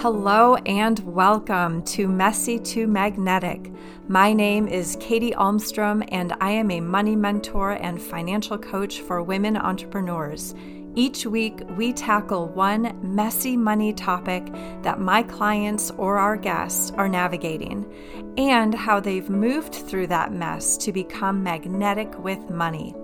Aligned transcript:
Hello 0.00 0.54
and 0.64 0.98
welcome 1.00 1.82
to 1.82 2.08
Messy 2.08 2.58
to 2.58 2.86
Magnetic. 2.86 3.70
My 4.08 4.32
name 4.32 4.66
is 4.66 4.96
Katy 4.98 5.32
Almstrom, 5.32 6.08
and 6.10 6.32
I 6.40 6.52
am 6.52 6.70
a 6.70 6.80
money 6.80 7.14
mentor 7.14 7.72
and 7.72 8.00
financial 8.00 8.56
coach 8.56 9.02
for 9.02 9.22
women 9.22 9.58
entrepreneurs. 9.58 10.54
Each 10.94 11.26
week, 11.26 11.60
we 11.76 11.92
tackle 11.92 12.48
one 12.48 12.98
messy 13.02 13.58
money 13.58 13.92
topic 13.92 14.50
that 14.80 15.00
my 15.00 15.22
clients 15.22 15.90
or 15.98 16.16
our 16.16 16.38
guests 16.38 16.92
are 16.92 17.06
navigating 17.06 17.84
and 18.38 18.74
how 18.74 19.00
they've 19.00 19.28
moved 19.28 19.74
through 19.74 20.06
that 20.06 20.32
mess 20.32 20.78
to 20.78 20.92
become 20.92 21.42
magnetic 21.42 22.18
with 22.24 22.48
money. 22.48 22.94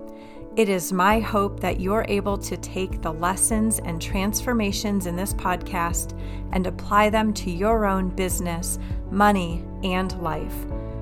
It 0.57 0.69
is 0.69 0.91
my 0.91 1.19
hope 1.19 1.59
that 1.59 1.79
you're 1.79 2.03
able 2.07 2.35
to 2.39 2.57
take 2.57 3.03
the 3.03 3.13
lessons 3.13 3.77
and 3.77 4.01
transformations 4.01 5.05
in 5.05 5.15
this 5.15 5.31
podcast 5.35 6.19
and 6.51 6.65
apply 6.65 7.11
them 7.11 7.31
to 7.35 7.51
your 7.51 7.85
own 7.85 8.09
business, 8.09 8.79
money, 9.11 9.63
and 9.83 10.19
life. 10.19 10.55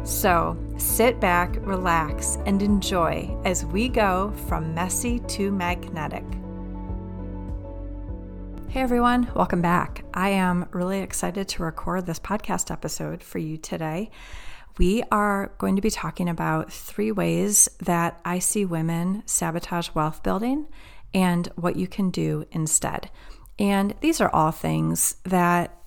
So 0.03 0.57
sit 0.75 1.21
back, 1.21 1.55
relax, 1.61 2.37
and 2.45 2.61
enjoy 2.61 3.33
as 3.45 3.65
we 3.65 3.87
go 3.87 4.33
from 4.49 4.73
messy 4.73 5.19
to 5.19 5.53
magnetic. 5.53 6.25
Hey 8.67 8.81
everyone, 8.81 9.31
welcome 9.35 9.61
back. 9.61 10.03
I 10.13 10.31
am 10.31 10.67
really 10.71 10.99
excited 10.99 11.47
to 11.47 11.63
record 11.63 12.05
this 12.05 12.19
podcast 12.19 12.71
episode 12.71 13.23
for 13.23 13.37
you 13.37 13.55
today 13.55 14.11
we 14.77 15.03
are 15.11 15.53
going 15.57 15.75
to 15.75 15.81
be 15.81 15.89
talking 15.89 16.27
about 16.27 16.71
three 16.71 17.11
ways 17.11 17.69
that 17.79 18.19
I 18.25 18.39
see 18.39 18.65
women 18.65 19.23
sabotage 19.25 19.89
wealth 19.93 20.23
building 20.23 20.67
and 21.13 21.47
what 21.55 21.77
you 21.77 21.87
can 21.87 22.09
do 22.09 22.45
instead. 22.51 23.09
And 23.57 23.93
these 24.01 24.19
are 24.19 24.29
all 24.29 24.51
things 24.51 25.15
that 25.23 25.77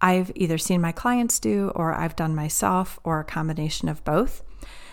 I've 0.00 0.32
either 0.34 0.56
seen 0.56 0.80
my 0.80 0.92
clients 0.92 1.38
do 1.38 1.70
or 1.74 1.94
I've 1.94 2.16
done 2.16 2.34
myself 2.34 2.98
or 3.04 3.20
a 3.20 3.24
combination 3.24 3.88
of 3.88 4.02
both. 4.04 4.42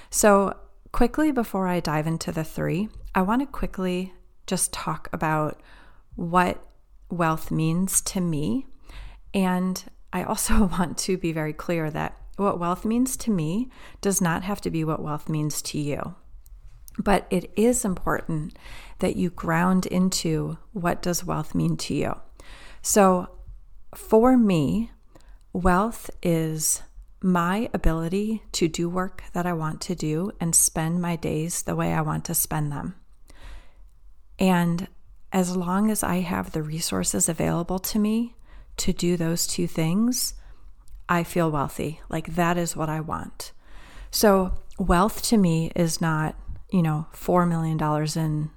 So, 0.10 0.58
quickly 0.92 1.32
before 1.32 1.68
I 1.68 1.80
dive 1.80 2.08
into 2.08 2.32
the 2.32 2.44
three, 2.44 2.90
I 3.16 3.22
want 3.22 3.42
to 3.42 3.46
quickly 3.46 4.14
just 4.46 4.74
talk 4.74 5.10
about 5.14 5.62
what 6.16 6.62
wealth 7.10 7.52
means 7.52 8.02
to 8.02 8.20
me. 8.20 8.68
And 9.34 9.82
I 10.12 10.24
also 10.24 10.66
want 10.80 10.98
to 11.00 11.18
be 11.18 11.32
very 11.32 11.54
clear 11.54 11.90
that 11.92 12.18
what 12.38 12.60
wealth 12.60 12.86
means 12.86 13.18
to 13.18 13.32
me 13.32 13.70
does 14.02 14.22
not 14.22 14.44
have 14.44 14.62
to 14.62 14.72
be 14.72 14.84
what 14.84 15.02
wealth 15.02 15.28
means 15.28 15.62
to 15.64 15.80
you. 15.80 16.16
But 16.98 17.28
it 17.30 17.52
is 17.56 17.86
important 17.86 18.58
that 19.00 19.16
you 19.16 19.30
ground 19.30 19.86
into 19.86 20.58
what 20.74 21.02
does 21.02 21.26
wealth 21.26 21.54
mean 21.54 21.78
to 21.78 21.94
you. 21.94 22.16
So 22.82 23.30
for 23.94 24.38
me, 24.38 24.92
wealth 25.54 26.10
is 26.24 26.82
my 27.22 27.70
ability 27.74 28.44
to 28.54 28.68
do 28.68 28.88
work 28.90 29.24
that 29.34 29.46
I 29.46 29.54
want 29.54 29.82
to 29.82 29.96
do 29.96 30.32
and 30.40 30.56
spend 30.56 31.02
my 31.02 31.16
days 31.16 31.64
the 31.64 31.76
way 31.76 31.94
I 31.94 32.02
want 32.02 32.26
to 32.26 32.36
spend 32.36 32.72
them. 32.72 32.96
And 34.40 34.88
as 35.32 35.56
long 35.58 35.90
as 35.90 36.04
I 36.04 36.18
have 36.18 36.52
the 36.52 36.64
resources 36.64 37.28
available 37.28 37.80
to 37.80 38.00
me 38.00 38.36
to 38.78 38.94
do 38.94 39.18
those 39.18 39.48
two 39.48 39.68
things, 39.68 40.36
I 41.10 41.24
feel 41.24 41.52
wealthy. 41.52 42.02
Like 42.10 42.36
that 42.36 42.58
is 42.58 42.76
what 42.76 42.90
I 42.90 43.00
want. 43.00 43.52
So, 44.12 44.54
wealth 44.80 45.22
to 45.24 45.38
me 45.38 45.72
is 45.76 46.00
not, 46.00 46.36
you 46.72 46.82
know, 46.82 47.08
$4 47.14 47.48
million 47.48 47.80
in 48.16 48.50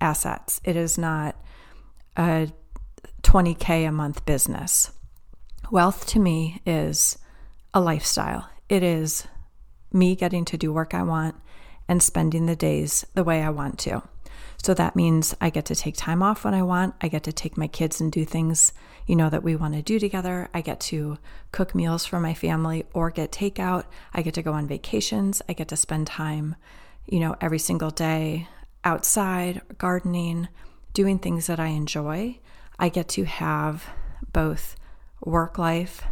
assets. 0.00 0.60
It 0.64 0.76
is 0.76 0.98
not 0.98 1.36
a 2.16 2.48
20K 3.22 3.88
a 3.88 3.92
month 3.92 4.24
business. 4.26 4.90
Wealth 5.70 6.06
to 6.08 6.18
me 6.18 6.60
is 6.66 7.18
a 7.72 7.80
lifestyle. 7.80 8.48
It 8.68 8.82
is 8.82 9.26
me 9.92 10.16
getting 10.16 10.44
to 10.46 10.56
do 10.56 10.72
work 10.72 10.94
I 10.94 11.02
want 11.02 11.36
and 11.90 12.00
spending 12.00 12.46
the 12.46 12.54
days 12.54 13.04
the 13.14 13.24
way 13.24 13.42
I 13.42 13.50
want 13.50 13.76
to. 13.80 14.00
So 14.62 14.74
that 14.74 14.94
means 14.94 15.34
I 15.40 15.50
get 15.50 15.64
to 15.66 15.74
take 15.74 15.96
time 15.96 16.22
off 16.22 16.44
when 16.44 16.54
I 16.54 16.62
want. 16.62 16.94
I 17.00 17.08
get 17.08 17.24
to 17.24 17.32
take 17.32 17.56
my 17.56 17.66
kids 17.66 18.00
and 18.00 18.12
do 18.12 18.24
things, 18.24 18.72
you 19.08 19.16
know, 19.16 19.28
that 19.28 19.42
we 19.42 19.56
want 19.56 19.74
to 19.74 19.82
do 19.82 19.98
together. 19.98 20.48
I 20.54 20.60
get 20.60 20.78
to 20.82 21.18
cook 21.50 21.74
meals 21.74 22.06
for 22.06 22.20
my 22.20 22.32
family 22.32 22.84
or 22.94 23.10
get 23.10 23.32
takeout. 23.32 23.86
I 24.14 24.22
get 24.22 24.34
to 24.34 24.42
go 24.42 24.52
on 24.52 24.68
vacations. 24.68 25.42
I 25.48 25.52
get 25.52 25.66
to 25.68 25.76
spend 25.76 26.06
time, 26.06 26.54
you 27.06 27.18
know, 27.18 27.34
every 27.40 27.58
single 27.58 27.90
day 27.90 28.46
outside, 28.84 29.60
gardening, 29.76 30.46
doing 30.94 31.18
things 31.18 31.48
that 31.48 31.58
I 31.58 31.68
enjoy. 31.68 32.38
I 32.78 32.88
get 32.88 33.08
to 33.10 33.24
have 33.24 33.84
both 34.32 34.76
work 35.24 35.58
life, 35.58 36.04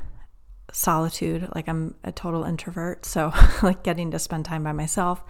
solitude, 0.73 1.49
like 1.55 1.69
I'm 1.69 1.95
a 2.03 2.11
total 2.11 2.43
introvert. 2.43 3.05
So, 3.05 3.33
like 3.63 3.83
getting 3.85 4.11
to 4.11 4.19
spend 4.19 4.45
time 4.45 4.65
by 4.65 4.73
myself, 4.73 5.23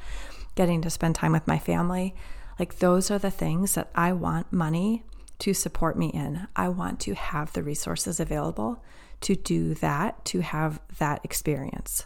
getting 0.58 0.82
to 0.82 0.90
spend 0.90 1.14
time 1.14 1.32
with 1.32 1.46
my 1.46 1.58
family 1.58 2.14
like, 2.58 2.78
those 2.78 3.10
are 3.10 3.18
the 3.18 3.30
things 3.30 3.74
that 3.74 3.90
I 3.94 4.12
want 4.12 4.52
money 4.52 5.04
to 5.38 5.54
support 5.54 5.96
me 5.96 6.08
in. 6.08 6.48
I 6.56 6.68
want 6.68 6.98
to 7.00 7.14
have 7.14 7.52
the 7.52 7.62
resources 7.62 8.18
available 8.18 8.82
to 9.20 9.36
do 9.36 9.74
that, 9.74 10.24
to 10.26 10.40
have 10.40 10.80
that 10.98 11.20
experience. 11.24 12.04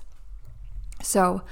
So, 1.03 1.43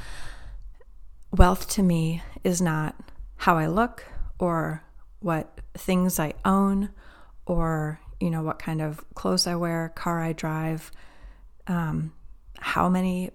wealth 1.32 1.68
to 1.70 1.82
me 1.82 2.22
is 2.44 2.60
not 2.60 2.94
how 3.36 3.56
I 3.56 3.66
look 3.66 4.04
or 4.38 4.84
what 5.20 5.60
things 5.74 6.18
I 6.18 6.34
own 6.44 6.90
or, 7.46 8.00
you 8.20 8.30
know, 8.30 8.42
what 8.42 8.58
kind 8.58 8.82
of 8.82 9.02
clothes 9.14 9.46
I 9.46 9.56
wear, 9.56 9.92
car 9.94 10.20
I 10.20 10.34
drive, 10.34 10.90
um, 11.66 12.12
how 12.58 12.88
many 12.88 13.30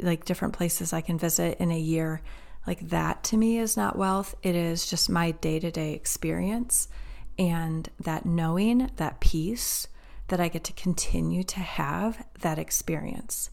like 0.00 0.24
different 0.24 0.54
places 0.54 0.92
I 0.92 1.00
can 1.00 1.18
visit 1.18 1.58
in 1.58 1.70
a 1.70 1.78
year. 1.78 2.20
Like 2.66 2.88
that 2.88 3.22
to 3.24 3.36
me 3.36 3.58
is 3.58 3.76
not 3.76 3.98
wealth. 3.98 4.34
It 4.42 4.54
is 4.54 4.86
just 4.86 5.10
my 5.10 5.32
day 5.32 5.60
to 5.60 5.70
day 5.70 5.92
experience 5.92 6.88
and 7.38 7.88
that 8.00 8.24
knowing, 8.24 8.90
that 8.96 9.20
peace 9.20 9.86
that 10.28 10.40
I 10.40 10.48
get 10.48 10.64
to 10.64 10.72
continue 10.72 11.42
to 11.44 11.60
have 11.60 12.24
that 12.40 12.58
experience. 12.58 13.50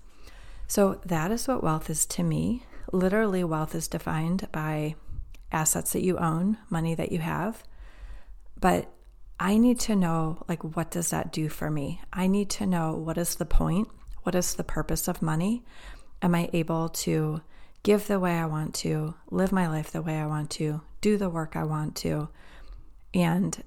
So 0.67 1.01
that 1.05 1.31
is 1.31 1.47
what 1.47 1.63
wealth 1.63 1.89
is 1.89 2.05
to 2.07 2.23
me. 2.23 2.63
Literally, 2.93 3.43
wealth 3.43 3.75
is 3.75 3.87
defined 3.87 4.47
by 4.51 4.95
assets 5.51 5.91
that 5.93 6.03
you 6.03 6.17
own, 6.17 6.57
money 6.69 6.95
that 6.95 7.11
you 7.11 7.19
have. 7.19 7.63
But 8.59 8.89
I 9.39 9.57
need 9.57 9.79
to 9.81 9.95
know 9.95 10.43
like 10.47 10.63
what 10.63 10.91
does 10.91 11.09
that 11.09 11.33
do 11.33 11.49
for 11.49 11.69
me? 11.69 11.99
I 12.13 12.27
need 12.27 12.49
to 12.51 12.65
know 12.65 12.93
what 12.93 13.17
is 13.17 13.35
the 13.35 13.45
point? 13.45 13.89
What 14.23 14.35
is 14.35 14.53
the 14.53 14.63
purpose 14.63 15.07
of 15.07 15.21
money? 15.21 15.65
Am 16.21 16.35
I 16.35 16.49
able 16.53 16.89
to 16.89 17.41
give 17.83 18.07
the 18.07 18.19
way 18.19 18.37
I 18.37 18.45
want 18.45 18.75
to, 18.75 19.15
live 19.29 19.51
my 19.51 19.67
life 19.67 19.91
the 19.91 20.01
way 20.01 20.19
I 20.19 20.27
want 20.27 20.49
to, 20.51 20.81
do 21.01 21.17
the 21.17 21.29
work 21.29 21.55
I 21.55 21.63
want 21.63 21.95
to. 21.97 22.29
And 23.13 23.63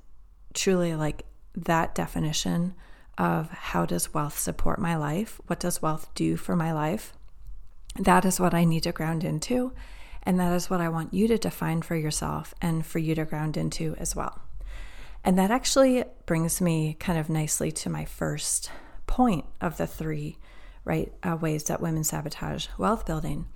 truly, 0.55 0.95
like 0.95 1.25
that 1.57 1.95
definition 1.95 2.75
of 3.19 3.49
how 3.51 3.87
does 3.87 4.15
wealth 4.15 4.39
support 4.39 4.79
my 4.79 4.97
life? 4.97 5.41
What 5.47 5.61
does 5.61 5.83
wealth 5.83 6.09
do 6.15 6.37
for 6.37 6.57
my 6.57 6.73
life? 6.73 7.13
That 7.99 8.25
is 8.25 8.41
what 8.41 8.55
I 8.55 8.65
need 8.65 8.85
to 8.85 8.93
ground 8.93 9.25
into. 9.25 9.73
And 10.23 10.41
that 10.41 10.53
is 10.53 10.71
what 10.71 10.81
I 10.81 10.89
want 10.89 11.13
you 11.13 11.29
to 11.29 11.39
define 11.39 11.83
for 11.83 11.95
yourself 11.95 12.55
and 12.61 12.85
for 12.85 12.99
you 12.99 13.15
to 13.15 13.25
ground 13.25 13.57
into 13.57 13.95
as 13.99 14.17
well. 14.17 14.41
And 15.23 15.39
that 15.39 15.51
actually 15.51 16.05
brings 16.27 16.61
me 16.61 16.97
kind 16.99 17.19
of 17.19 17.29
nicely 17.29 17.71
to 17.73 17.91
my 17.91 18.05
first 18.05 18.71
point 19.07 19.45
of 19.61 19.77
the 19.77 19.87
three 19.87 20.39
right 20.85 21.13
uh, 21.23 21.37
ways 21.37 21.65
that 21.65 21.81
women 21.81 22.05
sabotage 22.05 22.69
wealth 22.77 23.07
building 23.07 23.47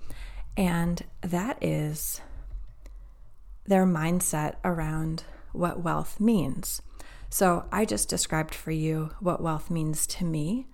and 0.57 1.03
that 1.21 1.57
is 1.63 2.21
their 3.65 3.85
mindset 3.85 4.55
around 4.63 5.23
what 5.51 5.81
wealth 5.81 6.19
means. 6.19 6.81
So 7.29 7.65
I 7.71 7.85
just 7.85 8.09
described 8.09 8.55
for 8.55 8.71
you 8.71 9.11
what 9.19 9.41
wealth 9.41 9.69
means 9.69 10.07
to 10.07 10.25
me. 10.25 10.67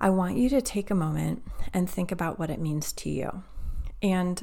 I 0.00 0.10
want 0.10 0.36
you 0.36 0.48
to 0.50 0.60
take 0.60 0.90
a 0.90 0.94
moment 0.94 1.42
and 1.72 1.88
think 1.88 2.12
about 2.12 2.38
what 2.38 2.50
it 2.50 2.60
means 2.60 2.92
to 2.94 3.10
you. 3.10 3.42
And 4.02 4.42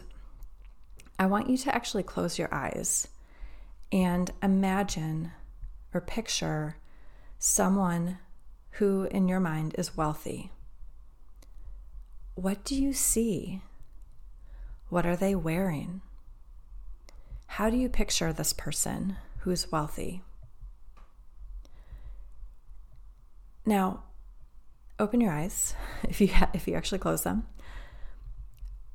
I 1.18 1.28
want 1.28 1.50
you 1.50 1.58
to 1.60 1.74
actually 1.74 2.04
close 2.04 2.38
your 2.38 2.54
eyes 2.54 3.08
and 3.92 4.32
imagine 4.44 5.32
or 5.94 6.02
picture 6.02 6.78
someone 7.40 8.18
who 8.72 9.04
in 9.04 9.28
your 9.28 9.40
mind 9.40 9.76
is 9.78 9.96
wealthy. 9.96 10.52
What 12.34 12.66
do 12.66 12.76
you 12.76 12.92
see? 12.92 13.62
What 14.90 15.06
are 15.06 15.16
they 15.16 15.36
wearing? 15.36 16.02
How 17.48 17.70
do 17.70 17.78
you 17.78 17.90
picture 17.90 18.32
this 18.32 18.54
person 18.54 19.18
who's 19.40 19.72
wealthy? 19.72 20.22
Now, 23.66 24.04
open 25.00 25.22
your 25.22 25.32
eyes 25.32 25.76
if 26.04 26.22
you 26.22 26.28
ha- 26.28 26.52
if 26.54 26.68
you 26.68 26.76
actually 26.76 27.00
close 27.00 27.24
them. 27.24 27.48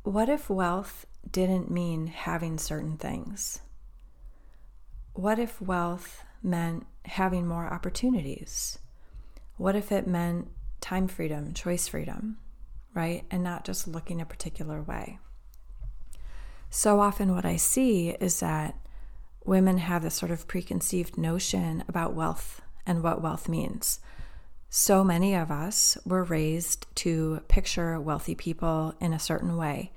What 0.03 0.29
if 0.29 0.49
wealth 0.49 1.07
didn't 1.31 1.71
mean 1.71 2.07
having 2.07 2.59
certain 2.59 2.97
things? 2.97 3.61
What 5.13 5.39
if 5.39 5.61
wealth 5.61 6.25
meant 6.43 6.87
having 7.05 7.47
more 7.47 7.67
opportunities? 7.67 8.79
What 9.57 9.77
if 9.77 9.93
it 9.93 10.07
meant 10.07 10.49
time 10.81 11.09
freedom, 11.09 11.53
choice 11.53 11.89
freedom, 11.89 12.39
right? 12.95 13.25
And 13.31 13.43
not 13.43 13.65
just 13.65 13.87
looking 13.87 14.21
a 14.21 14.27
particular 14.27 14.83
way. 14.83 15.19
So 16.71 17.01
often, 17.01 17.35
what 17.35 17.45
I 17.45 17.57
see 17.57 18.11
is 18.21 18.39
that 18.41 18.77
women 19.45 19.79
have 19.79 20.03
this 20.03 20.15
sort 20.15 20.31
of 20.31 20.47
preconceived 20.47 21.19
notion 21.19 21.83
about 21.89 22.15
wealth 22.15 22.63
and 22.87 23.03
what 23.03 23.21
wealth 23.21 23.49
means. 23.49 23.99
So 24.69 25.03
many 25.03 25.35
of 25.35 25.51
us 25.51 25.99
were 26.07 26.23
raised 26.23 26.87
to 26.97 27.41
picture 27.49 28.01
wealthy 28.01 28.37
people 28.37 28.95
in 29.01 29.13
a 29.13 29.19
certain 29.19 29.57
way. 29.57 29.91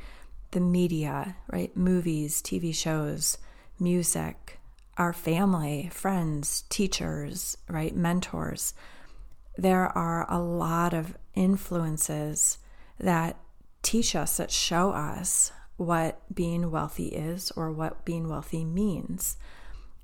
The 0.49 0.59
media, 0.59 1.35
right? 1.51 1.75
Movies, 1.77 2.41
TV 2.41 2.73
shows, 2.73 3.37
music, 3.79 4.59
our 4.97 5.13
family, 5.13 5.89
friends, 5.93 6.63
teachers, 6.69 7.55
right? 7.69 7.95
Mentors. 7.95 8.73
There 9.57 9.95
are 9.95 10.25
a 10.27 10.39
lot 10.39 10.95
of 10.95 11.15
influences 11.35 12.57
that 12.99 13.37
teach 13.83 14.15
us, 14.15 14.37
that 14.37 14.49
show 14.49 14.91
us 14.91 15.51
what 15.77 16.21
being 16.33 16.71
wealthy 16.71 17.07
is 17.07 17.51
or 17.51 17.71
what 17.71 18.05
being 18.05 18.29
wealthy 18.29 18.63
means. 18.63 19.37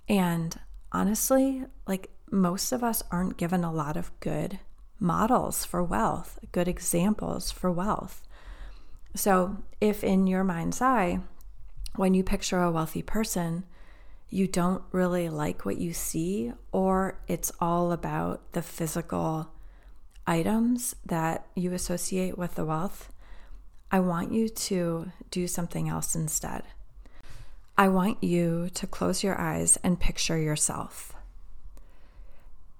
And 0.07 0.59
honestly, 0.91 1.63
like 1.87 2.09
most 2.31 2.71
of 2.71 2.83
us 2.83 3.03
aren't 3.11 3.37
given 3.37 3.63
a 3.63 3.71
lot 3.71 3.97
of 3.97 4.17
good 4.19 4.59
models 4.99 5.65
for 5.65 5.83
wealth, 5.83 6.39
good 6.51 6.67
examples 6.67 7.51
for 7.51 7.71
wealth. 7.71 8.27
So, 9.15 9.57
if 9.81 10.03
in 10.03 10.27
your 10.27 10.43
mind's 10.43 10.81
eye, 10.81 11.19
when 11.95 12.13
you 12.13 12.23
picture 12.23 12.61
a 12.61 12.71
wealthy 12.71 13.01
person, 13.01 13.65
you 14.29 14.47
don't 14.47 14.83
really 14.91 15.29
like 15.29 15.65
what 15.65 15.77
you 15.77 15.93
see, 15.93 16.53
or 16.71 17.19
it's 17.27 17.51
all 17.59 17.91
about 17.91 18.53
the 18.53 18.61
physical 18.61 19.51
items 20.27 20.95
that 21.05 21.47
you 21.55 21.73
associate 21.73 22.37
with 22.37 22.53
the 22.53 22.65
wealth, 22.65 23.11
I 23.91 23.99
want 23.99 24.31
you 24.31 24.49
to 24.49 25.11
do 25.31 25.47
something 25.47 25.89
else 25.89 26.15
instead. 26.15 26.63
I 27.77 27.87
want 27.87 28.23
you 28.23 28.69
to 28.73 28.85
close 28.85 29.23
your 29.23 29.39
eyes 29.39 29.77
and 29.83 29.99
picture 29.99 30.37
yourself. 30.37 31.13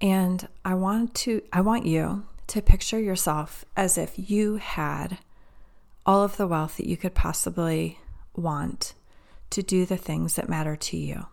And 0.00 0.46
I 0.64 0.74
want 0.74 1.14
to 1.16 1.42
I 1.52 1.62
want 1.62 1.86
you 1.86 2.26
to 2.48 2.62
picture 2.62 2.98
yourself 2.98 3.64
as 3.76 3.98
if 3.98 4.12
you 4.30 4.56
had 4.56 5.18
all 6.06 6.22
of 6.22 6.36
the 6.36 6.46
wealth 6.46 6.76
that 6.76 6.86
you 6.86 6.96
could 6.96 7.14
possibly 7.14 7.98
want 8.34 8.94
to 9.50 9.62
do 9.62 9.84
the 9.84 9.96
things 9.96 10.36
that 10.36 10.48
matter 10.48 10.76
to 10.76 10.96
you. 10.96 11.26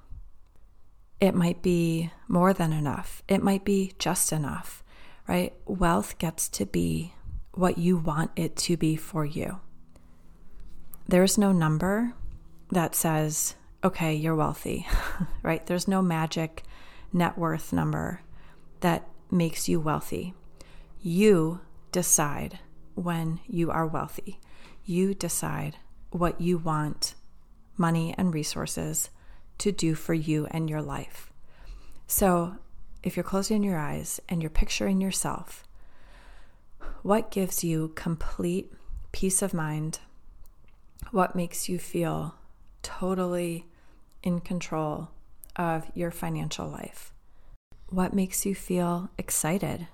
It 1.19 1.33
might 1.35 1.62
be 1.62 2.12
more 2.27 2.53
than 2.53 2.74
enough. 2.74 3.24
It 3.27 3.41
might 3.44 3.65
be 3.65 3.94
just 4.00 4.31
enough, 4.31 4.83
right? 5.27 5.53
Wealth 5.65 6.18
gets 6.18 6.47
to 6.50 6.65
be 6.65 7.13
what 7.53 7.77
you 7.77 7.97
want 7.97 8.31
it 8.35 8.56
to 8.56 8.77
be 8.77 8.95
for 8.95 9.25
you. 9.25 9.59
There's 11.07 11.38
no 11.38 11.51
number 11.51 12.13
that 12.71 12.94
says, 12.94 13.56
okay, 13.83 14.13
you're 14.13 14.36
wealthy, 14.36 14.86
right? 15.44 15.65
There's 15.65 15.88
no 15.88 16.01
magic 16.01 16.63
net 17.13 17.38
worth 17.38 17.71
number 17.71 18.21
that 18.81 19.07
makes 19.31 19.69
you 19.69 19.80
wealthy. 19.80 20.33
You 21.01 21.62
decide 21.92 22.59
when 22.95 23.39
you 23.48 23.71
are 23.71 23.88
wealthy. 23.88 24.39
You 24.83 25.13
decide 25.13 25.77
what 26.09 26.42
you 26.42 26.57
want 26.57 27.15
money 27.77 28.13
and 28.18 28.33
resources 28.33 29.10
to 29.60 29.71
do 29.71 29.95
for 29.95 30.13
you 30.13 30.48
and 30.51 30.69
your 30.69 30.81
life. 30.81 31.31
So, 32.06 32.56
if 33.03 33.15
you're 33.15 33.24
closing 33.24 33.63
your 33.63 33.77
eyes 33.77 34.19
and 34.27 34.42
you're 34.42 34.50
picturing 34.50 35.00
yourself, 35.00 35.63
what 37.01 37.31
gives 37.31 37.63
you 37.63 37.94
complete 37.95 38.74
peace 39.12 39.42
of 39.42 39.53
mind? 39.53 40.00
What 41.12 41.36
makes 41.36 41.70
you 41.70 41.80
feel 41.80 42.36
totally 42.82 43.66
in 44.24 44.40
control 44.42 45.10
of 45.56 45.90
your 45.94 46.12
financial 46.12 46.68
life? 46.68 47.14
What 47.90 48.14
makes 48.14 48.46
you 48.46 48.54
feel 48.54 49.10
excited? 49.18 49.88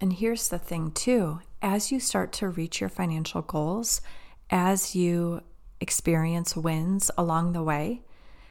And 0.00 0.12
here's 0.12 0.48
the 0.48 0.58
thing, 0.58 0.92
too 0.92 1.40
as 1.64 1.90
you 1.90 1.98
start 1.98 2.30
to 2.30 2.46
reach 2.46 2.78
your 2.78 2.90
financial 2.90 3.40
goals, 3.40 4.02
as 4.50 4.94
you 4.94 5.40
experience 5.80 6.54
wins 6.54 7.10
along 7.16 7.52
the 7.52 7.62
way, 7.62 8.02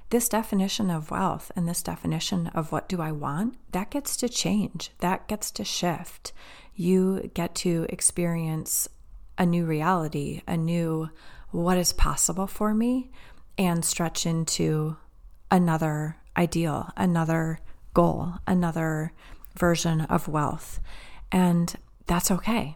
this 0.10 0.28
definition 0.28 0.90
of 0.90 1.12
wealth 1.12 1.51
and 1.56 1.68
this 1.68 1.84
definition 1.84 2.48
of 2.56 2.72
what 2.72 2.90
do 2.90 3.01
I 3.01 3.12
want, 3.12 3.56
that 3.72 3.92
gets 3.92 4.18
to 4.18 4.28
change, 4.28 4.90
that 4.98 5.28
gets 5.28 5.51
to 5.51 5.63
shift. 5.63 6.34
You 6.75 7.30
get 7.36 7.54
to 7.56 7.86
experience 7.90 8.90
a 9.38 9.45
new 9.45 9.63
reality, 9.63 10.42
a 10.48 10.57
new 10.57 11.10
what 11.53 11.77
is 11.77 11.94
possible 11.94 12.47
for 12.47 12.73
me, 12.73 13.11
and 13.57 13.85
stretch 13.85 14.25
into 14.25 14.97
another 15.50 16.17
ideal, 16.35 16.89
another 16.97 17.59
goal, 17.94 18.33
another 18.47 19.13
version 19.57 20.01
of 20.01 20.27
wealth. 20.27 20.79
And 21.31 21.73
that's 22.07 22.31
okay. 22.31 22.75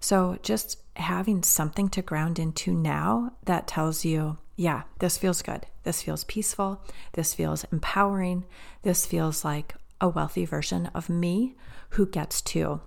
So 0.00 0.38
just 0.42 0.78
having 0.96 1.42
something 1.42 1.88
to 1.90 2.02
ground 2.02 2.38
into 2.38 2.72
now 2.72 3.32
that 3.44 3.66
tells 3.66 4.04
you, 4.04 4.38
yeah, 4.56 4.82
this 5.00 5.18
feels 5.18 5.42
good. 5.42 5.66
This 5.82 6.02
feels 6.02 6.24
peaceful. 6.24 6.84
This 7.14 7.34
feels 7.34 7.64
empowering. 7.72 8.44
This 8.82 9.04
feels 9.04 9.44
like 9.44 9.74
a 10.00 10.08
wealthy 10.08 10.44
version 10.44 10.90
of 10.94 11.08
me 11.08 11.56
who 11.90 12.06
gets 12.06 12.40
to 12.42 12.80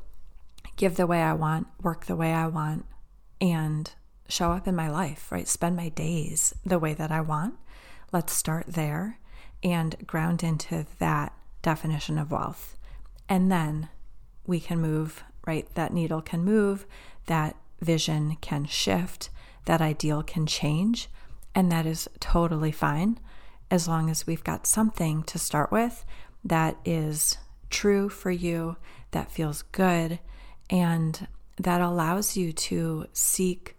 give 0.78 0.96
the 0.96 1.08
way 1.08 1.22
I 1.22 1.34
want, 1.34 1.68
work 1.82 2.06
the 2.06 2.16
way 2.16 2.34
I 2.34 2.48
want, 2.48 2.86
and 3.42 3.94
show 4.28 4.52
up 4.52 4.68
in 4.68 4.76
my 4.76 4.90
life, 4.90 5.32
right? 5.32 5.48
Spend 5.48 5.76
my 5.76 5.90
days 5.90 6.54
the 6.66 6.80
way 6.80 6.94
that 6.94 7.12
I 7.12 7.22
want. 7.22 7.56
Let's 8.12 8.34
start 8.34 8.66
there 8.68 9.20
and 9.64 9.96
ground 10.08 10.44
into 10.44 10.86
that 11.00 11.34
definition 11.62 12.18
of 12.18 12.32
wealth. 12.32 12.78
And 13.28 13.52
then 13.52 13.90
we 14.46 14.60
can 14.60 14.80
move, 14.80 15.24
right? 15.48 15.68
That 15.76 15.94
needle 15.94 16.22
can 16.22 16.44
move, 16.44 16.86
that 17.26 17.56
vision 17.82 18.38
can 18.42 18.66
shift, 18.66 19.30
that 19.66 19.82
ideal 19.82 20.24
can 20.24 20.46
change, 20.46 21.10
and 21.54 21.72
that 21.72 21.86
is 21.86 22.08
totally 22.20 22.72
fine 22.72 23.20
as 23.72 23.88
long 23.88 24.10
as 24.10 24.28
we've 24.28 24.44
got 24.44 24.68
something 24.68 25.24
to 25.24 25.40
start 25.40 25.72
with 25.72 26.06
that 26.44 26.78
is 26.86 27.38
true 27.70 28.10
for 28.10 28.30
you, 28.30 28.78
that 29.12 29.32
feels 29.32 29.64
good, 29.64 30.20
and 30.70 31.28
that 31.58 31.82
allows 31.82 32.38
you 32.38 32.54
to 32.54 33.08
seek 33.12 33.75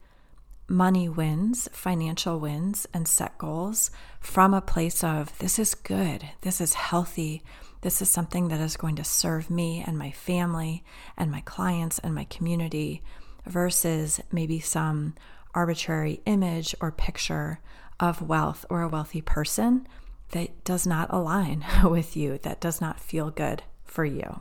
money 0.68 1.08
wins, 1.08 1.68
financial 1.72 2.40
wins, 2.40 2.86
and 2.92 3.06
set 3.06 3.38
goals 3.38 3.90
from 4.20 4.52
a 4.52 4.60
place 4.60 5.04
of 5.04 5.36
this 5.38 5.58
is 5.58 5.74
good, 5.74 6.28
this 6.40 6.60
is 6.60 6.74
healthy, 6.74 7.42
this 7.82 8.02
is 8.02 8.10
something 8.10 8.48
that 8.48 8.60
is 8.60 8.76
going 8.76 8.96
to 8.96 9.04
serve 9.04 9.48
me 9.50 9.82
and 9.86 9.96
my 9.96 10.10
family 10.10 10.82
and 11.16 11.30
my 11.30 11.40
clients 11.42 11.98
and 12.00 12.14
my 12.14 12.24
community 12.24 13.02
versus 13.46 14.20
maybe 14.32 14.58
some 14.58 15.14
arbitrary 15.54 16.20
image 16.26 16.74
or 16.80 16.90
picture 16.90 17.60
of 18.00 18.20
wealth 18.20 18.66
or 18.68 18.82
a 18.82 18.88
wealthy 18.88 19.20
person 19.20 19.86
that 20.32 20.64
does 20.64 20.86
not 20.86 21.12
align 21.12 21.64
with 21.84 22.16
you, 22.16 22.38
that 22.38 22.60
does 22.60 22.80
not 22.80 23.00
feel 23.00 23.30
good 23.30 23.62
for 23.84 24.04
you. 24.04 24.40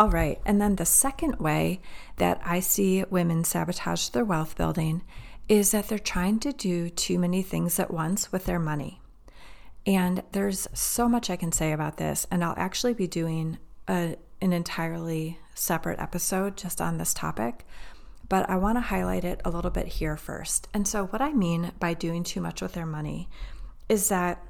All 0.00 0.10
right, 0.10 0.40
and 0.44 0.60
then 0.60 0.76
the 0.76 0.86
second 0.86 1.36
way 1.40 1.80
that 2.16 2.40
I 2.44 2.60
see 2.60 3.04
women 3.10 3.42
sabotage 3.42 4.08
their 4.10 4.24
wealth 4.24 4.56
building 4.56 5.02
is 5.48 5.72
that 5.72 5.88
they're 5.88 5.98
trying 5.98 6.38
to 6.40 6.52
do 6.52 6.88
too 6.88 7.18
many 7.18 7.42
things 7.42 7.80
at 7.80 7.90
once 7.90 8.30
with 8.30 8.44
their 8.44 8.60
money. 8.60 9.00
And 9.84 10.22
there's 10.30 10.68
so 10.72 11.08
much 11.08 11.30
I 11.30 11.36
can 11.36 11.50
say 11.50 11.72
about 11.72 11.96
this, 11.96 12.28
and 12.30 12.44
I'll 12.44 12.54
actually 12.56 12.94
be 12.94 13.08
doing 13.08 13.58
a, 13.88 14.14
an 14.40 14.52
entirely 14.52 15.38
separate 15.54 15.98
episode 15.98 16.56
just 16.56 16.80
on 16.80 16.98
this 16.98 17.12
topic, 17.12 17.66
but 18.28 18.48
I 18.48 18.56
want 18.56 18.76
to 18.76 18.82
highlight 18.82 19.24
it 19.24 19.40
a 19.44 19.50
little 19.50 19.70
bit 19.70 19.86
here 19.86 20.16
first. 20.16 20.68
And 20.72 20.86
so, 20.86 21.06
what 21.06 21.22
I 21.22 21.32
mean 21.32 21.72
by 21.80 21.94
doing 21.94 22.22
too 22.22 22.40
much 22.40 22.62
with 22.62 22.74
their 22.74 22.86
money 22.86 23.28
is 23.88 24.10
that 24.10 24.44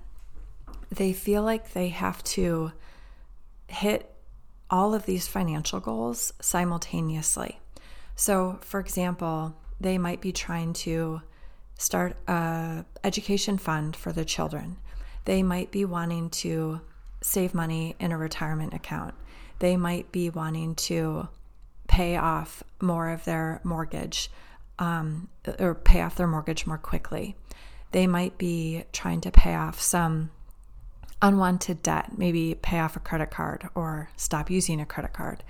they 0.90 1.14
feel 1.14 1.42
like 1.42 1.72
they 1.72 1.88
have 1.88 2.22
to 2.24 2.72
hit 3.68 4.12
all 4.70 4.94
of 4.94 5.06
these 5.06 5.28
financial 5.28 5.80
goals 5.80 6.32
simultaneously. 6.40 7.60
So, 8.16 8.58
for 8.62 8.80
example, 8.80 9.54
they 9.80 9.98
might 9.98 10.20
be 10.20 10.32
trying 10.32 10.72
to 10.74 11.22
start 11.76 12.16
a 12.26 12.84
education 13.04 13.58
fund 13.58 13.94
for 13.94 14.12
their 14.12 14.24
children. 14.24 14.76
They 15.24 15.42
might 15.42 15.70
be 15.70 15.84
wanting 15.84 16.30
to 16.30 16.80
save 17.20 17.54
money 17.54 17.94
in 18.00 18.12
a 18.12 18.18
retirement 18.18 18.74
account 18.74 19.14
they 19.58 19.76
might 19.76 20.10
be 20.12 20.30
wanting 20.30 20.74
to 20.74 21.28
pay 21.86 22.16
off 22.16 22.62
more 22.80 23.10
of 23.10 23.24
their 23.24 23.60
mortgage 23.64 24.30
um, 24.78 25.28
or 25.58 25.74
pay 25.74 26.02
off 26.02 26.16
their 26.16 26.26
mortgage 26.26 26.66
more 26.66 26.78
quickly. 26.78 27.34
They 27.92 28.06
might 28.06 28.38
be 28.38 28.84
trying 28.92 29.22
to 29.22 29.30
pay 29.30 29.54
off 29.54 29.80
some 29.80 30.30
unwanted 31.20 31.82
debt, 31.82 32.16
maybe 32.16 32.54
pay 32.54 32.78
off 32.78 32.96
a 32.96 33.00
credit 33.00 33.30
card 33.30 33.68
or 33.74 34.10
stop 34.16 34.50
using 34.50 34.80
a 34.80 34.86
credit 34.86 35.12
card. 35.12 35.42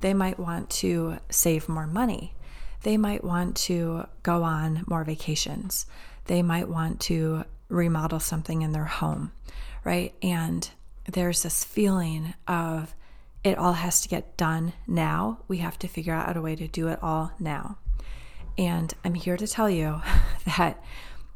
They 0.00 0.14
might 0.14 0.38
want 0.38 0.70
to 0.70 1.18
save 1.30 1.68
more 1.68 1.86
money. 1.86 2.34
They 2.82 2.96
might 2.96 3.24
want 3.24 3.56
to 3.56 4.06
go 4.22 4.42
on 4.42 4.84
more 4.86 5.04
vacations. 5.04 5.86
They 6.26 6.42
might 6.42 6.68
want 6.68 7.00
to 7.02 7.44
remodel 7.68 8.20
something 8.20 8.62
in 8.62 8.72
their 8.72 8.84
home, 8.84 9.32
right? 9.82 10.14
And 10.22 10.68
there's 11.10 11.42
this 11.42 11.64
feeling 11.64 12.34
of 12.46 12.94
it 13.42 13.58
all 13.58 13.74
has 13.74 14.00
to 14.02 14.08
get 14.08 14.36
done 14.36 14.72
now. 14.86 15.40
We 15.48 15.58
have 15.58 15.78
to 15.80 15.88
figure 15.88 16.14
out 16.14 16.36
a 16.36 16.42
way 16.42 16.56
to 16.56 16.68
do 16.68 16.88
it 16.88 16.98
all 17.02 17.32
now. 17.38 17.78
And 18.56 18.92
I'm 19.04 19.14
here 19.14 19.36
to 19.36 19.46
tell 19.46 19.68
you 19.68 20.00
that 20.58 20.82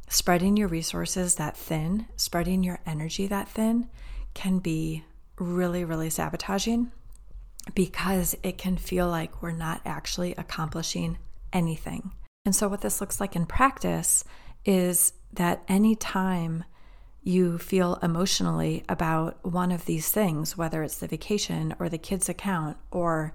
spreading 0.09 0.57
your 0.57 0.69
resources 0.69 1.37
that 1.37 1.57
thin, 1.57 2.07
spreading 2.17 2.63
your 2.63 2.81
energy 2.87 3.27
that 3.27 3.49
thin, 3.49 3.89
can 4.35 4.59
be 4.59 5.05
really, 5.39 5.85
really 5.85 6.11
sabotaging 6.11 6.91
because 7.75 8.37
it 8.43 8.59
can 8.59 8.77
feel 8.77 9.09
like 9.09 9.43
we're 9.43 9.53
not 9.53 9.81
actually 9.85 10.35
accomplishing 10.37 11.19
anything. 11.53 12.13
And 12.45 12.55
so, 12.55 12.69
what 12.69 12.81
this 12.81 13.01
looks 13.01 13.21
like 13.21 13.37
in 13.37 13.47
practice 13.47 14.25
is 14.65 15.13
that 15.33 15.63
anytime 15.69 16.65
you 17.23 17.59
feel 17.59 17.99
emotionally 18.03 18.85
about 18.89 19.39
one 19.45 19.71
of 19.71 19.85
these 19.85 20.11
things, 20.11 20.57
whether 20.57 20.83
it's 20.83 20.99
the 20.99 21.07
vacation 21.07 21.75
or 21.79 21.89
the 21.89 21.99
kids' 21.99 22.29
account, 22.29 22.77
or 22.91 23.35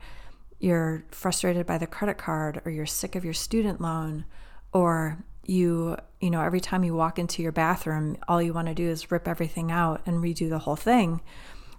you're 0.60 1.03
frustrated 1.12 1.65
by 1.65 1.77
the 1.77 1.86
credit 1.86 2.18
card, 2.18 2.62
or 2.65 2.72
you're 2.72 2.86
sick 2.86 3.15
of 3.15 3.24
your 3.24 3.34
student 3.34 3.80
loan, 3.80 4.25
or 4.72 5.24
you, 5.45 5.97
you 6.21 6.29
know, 6.29 6.41
every 6.41 6.62
time 6.62 6.83
you 6.83 6.95
walk 6.95 7.19
into 7.19 7.41
your 7.41 7.51
bathroom, 7.51 8.17
all 8.27 8.41
you 8.41 8.53
want 8.53 8.67
to 8.67 8.73
do 8.73 8.89
is 8.89 9.12
rip 9.12 9.27
everything 9.27 9.71
out 9.71 10.01
and 10.05 10.23
redo 10.23 10.50
the 10.50 10.59
whole 10.59 10.75
thing, 10.75 11.21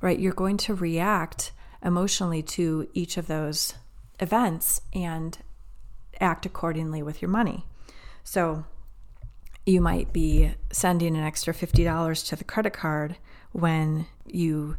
right? 0.00 0.18
You're 0.18 0.33
going 0.33 0.56
to 0.59 0.75
react 0.75 1.52
emotionally 1.83 2.42
to 2.42 2.88
each 2.92 3.16
of 3.16 3.26
those 3.26 3.75
events 4.21 4.80
and 4.92 5.38
act 6.21 6.47
accordingly 6.47 7.02
with 7.02 7.21
your 7.21 7.30
money. 7.30 7.66
So, 8.23 8.64
you 9.66 9.80
might 9.80 10.12
be 10.12 10.52
sending 10.71 11.16
an 11.16 11.25
extra 11.25 11.54
$50 11.54 12.28
to 12.28 12.37
the 12.37 12.44
credit 12.44 12.75
card 12.75 13.16
when 13.52 14.06
you 14.26 14.76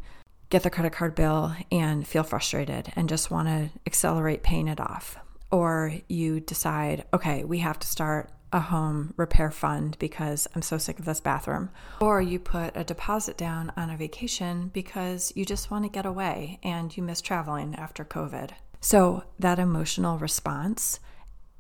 get 0.49 0.63
the 0.63 0.69
credit 0.69 0.93
card 0.93 1.15
bill 1.15 1.55
and 1.71 2.07
feel 2.07 2.23
frustrated 2.23 2.91
and 2.95 3.09
just 3.09 3.31
want 3.31 3.47
to 3.47 3.69
accelerate 3.87 4.43
paying 4.43 4.67
it 4.67 4.79
off. 4.79 5.17
Or 5.51 5.93
you 6.07 6.39
decide, 6.39 7.05
okay, 7.13 7.43
we 7.43 7.59
have 7.59 7.79
to 7.79 7.87
start 7.87 8.29
a 8.51 8.59
home 8.59 9.13
repair 9.17 9.51
fund 9.51 9.97
because 9.99 10.47
I'm 10.55 10.61
so 10.61 10.77
sick 10.77 10.99
of 10.99 11.05
this 11.05 11.19
bathroom. 11.19 11.69
Or 11.99 12.21
you 12.21 12.39
put 12.39 12.75
a 12.75 12.83
deposit 12.83 13.37
down 13.37 13.71
on 13.75 13.89
a 13.89 13.97
vacation 13.97 14.69
because 14.73 15.33
you 15.35 15.45
just 15.45 15.71
want 15.71 15.83
to 15.85 15.89
get 15.89 16.05
away 16.05 16.59
and 16.63 16.95
you 16.95 17.03
miss 17.03 17.21
traveling 17.21 17.75
after 17.75 18.05
COVID. 18.05 18.51
So 18.81 19.23
that 19.39 19.59
emotional 19.59 20.17
response 20.17 20.99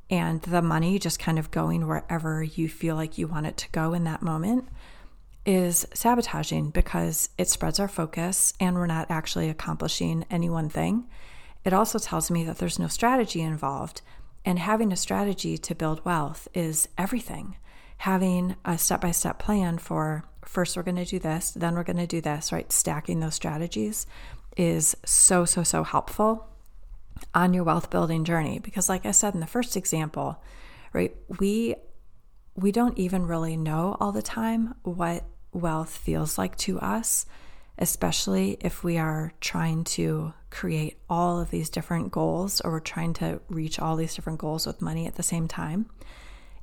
and 0.09 0.41
the 0.43 0.61
money 0.61 0.99
just 0.99 1.19
kind 1.19 1.39
of 1.39 1.51
going 1.51 1.87
wherever 1.87 2.43
you 2.43 2.69
feel 2.69 2.95
like 2.95 3.17
you 3.17 3.27
want 3.27 3.47
it 3.47 3.57
to 3.57 3.71
go 3.71 3.93
in 3.93 4.03
that 4.03 4.21
moment 4.21 4.67
is 5.45 5.87
sabotaging 5.93 6.71
because 6.71 7.29
it 7.37 7.47
spreads 7.47 7.79
our 7.79 7.87
focus 7.87 8.53
and 8.59 8.75
we're 8.75 8.87
not 8.87 9.09
actually 9.09 9.49
accomplishing 9.49 10.25
any 10.29 10.49
one 10.49 10.69
thing. 10.69 11.07
It 11.63 11.73
also 11.73 11.99
tells 11.99 12.29
me 12.29 12.43
that 12.43 12.57
there's 12.57 12.79
no 12.79 12.87
strategy 12.87 13.41
involved. 13.41 14.01
And 14.45 14.59
having 14.59 14.93
a 14.93 14.95
strategy 14.95 15.57
to 15.57 15.75
build 15.75 16.05
wealth 16.05 16.47
is 16.53 16.87
everything. 16.97 17.57
Having 17.97 18.55
a 18.63 18.77
step 18.77 19.01
by 19.01 19.11
step 19.11 19.39
plan 19.39 19.79
for 19.79 20.23
first 20.45 20.77
we're 20.77 20.83
going 20.83 20.95
to 20.97 21.05
do 21.05 21.17
this, 21.17 21.51
then 21.51 21.73
we're 21.73 21.83
going 21.83 21.97
to 21.97 22.05
do 22.05 22.21
this, 22.21 22.51
right? 22.51 22.71
Stacking 22.71 23.19
those 23.19 23.33
strategies 23.33 24.05
is 24.55 24.95
so, 25.03 25.43
so, 25.43 25.63
so 25.63 25.83
helpful 25.83 26.47
on 27.33 27.53
your 27.53 27.63
wealth 27.63 27.89
building 27.89 28.23
journey 28.23 28.59
because 28.59 28.89
like 28.89 29.05
I 29.05 29.11
said 29.11 29.33
in 29.33 29.39
the 29.39 29.47
first 29.47 29.75
example, 29.75 30.41
right, 30.93 31.15
we 31.39 31.75
we 32.55 32.71
don't 32.71 32.97
even 32.97 33.25
really 33.25 33.57
know 33.57 33.97
all 33.99 34.13
the 34.13 34.21
time 34.21 34.75
what 34.83 35.25
wealth 35.51 35.97
feels 35.97 36.37
like 36.37 36.55
to 36.55 36.79
us, 36.79 37.25
especially 37.77 38.57
if 38.61 38.83
we 38.83 38.97
are 38.97 39.33
trying 39.41 39.83
to 39.83 40.33
create 40.49 40.97
all 41.09 41.39
of 41.39 41.51
these 41.51 41.69
different 41.69 42.11
goals 42.11 42.61
or 42.61 42.71
we're 42.71 42.79
trying 42.79 43.13
to 43.13 43.41
reach 43.49 43.79
all 43.79 43.95
these 43.95 44.15
different 44.15 44.39
goals 44.39 44.65
with 44.65 44.81
money 44.81 45.05
at 45.05 45.15
the 45.15 45.23
same 45.23 45.47
time. 45.47 45.89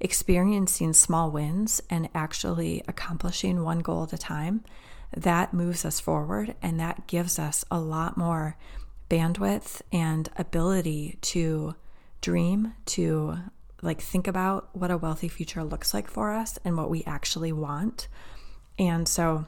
Experiencing 0.00 0.92
small 0.92 1.31
wins 1.31 1.83
and 1.90 2.09
actually 2.14 2.83
accomplishing 2.88 3.62
one 3.62 3.81
goal 3.81 4.04
at 4.04 4.12
a 4.12 4.19
time, 4.19 4.64
that 5.14 5.52
moves 5.52 5.85
us 5.85 6.00
forward 6.00 6.54
and 6.62 6.81
that 6.81 7.07
gives 7.07 7.38
us 7.38 7.64
a 7.71 7.78
lot 7.78 8.16
more 8.16 8.57
bandwidth 9.11 9.83
and 9.92 10.31
ability 10.37 11.19
to 11.21 11.75
dream, 12.23 12.73
to 12.87 13.37
like 13.83 14.00
think 14.00 14.26
about 14.26 14.71
what 14.73 14.90
a 14.90 14.97
wealthy 14.97 15.28
future 15.28 15.62
looks 15.62 15.92
like 15.92 16.09
for 16.09 16.33
us 16.33 16.59
and 16.64 16.76
what 16.76 16.88
we 16.88 17.04
actually 17.04 17.52
want. 17.52 18.09
And 18.78 19.07
so, 19.07 19.47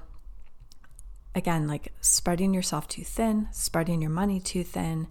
again, 1.35 1.67
like 1.67 1.93
spreading 2.01 2.55
yourself 2.55 2.89
too 2.89 3.05
thin, 3.05 3.49
spreading 3.53 4.01
your 4.03 4.11
money 4.11 4.41
too 4.41 4.65
thin, 4.65 5.09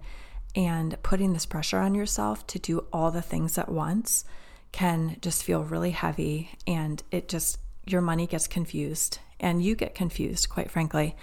and 0.55 1.01
putting 1.03 1.33
this 1.33 1.45
pressure 1.45 1.79
on 1.79 1.95
yourself 1.95 2.45
to 2.47 2.59
do 2.59 2.85
all 2.93 3.11
the 3.11 3.21
things 3.21 3.57
at 3.57 3.69
once 3.69 4.25
can 4.71 5.17
just 5.21 5.43
feel 5.43 5.63
really 5.63 5.91
heavy. 5.91 6.51
And 6.67 7.01
it 7.11 7.27
just, 7.27 7.57
your 7.85 8.01
money 8.01 8.27
gets 8.27 8.47
confused 8.47 9.19
and 9.39 9.63
you 9.63 9.75
get 9.75 9.95
confused, 9.95 10.49
quite 10.49 10.71
frankly 10.71 11.15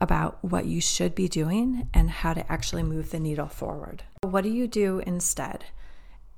about 0.00 0.42
what 0.42 0.64
you 0.64 0.80
should 0.80 1.14
be 1.14 1.28
doing 1.28 1.88
and 1.92 2.08
how 2.08 2.32
to 2.32 2.50
actually 2.50 2.82
move 2.82 3.10
the 3.10 3.20
needle 3.20 3.48
forward. 3.48 4.02
What 4.22 4.44
do 4.44 4.48
you 4.48 4.66
do 4.66 5.00
instead? 5.00 5.66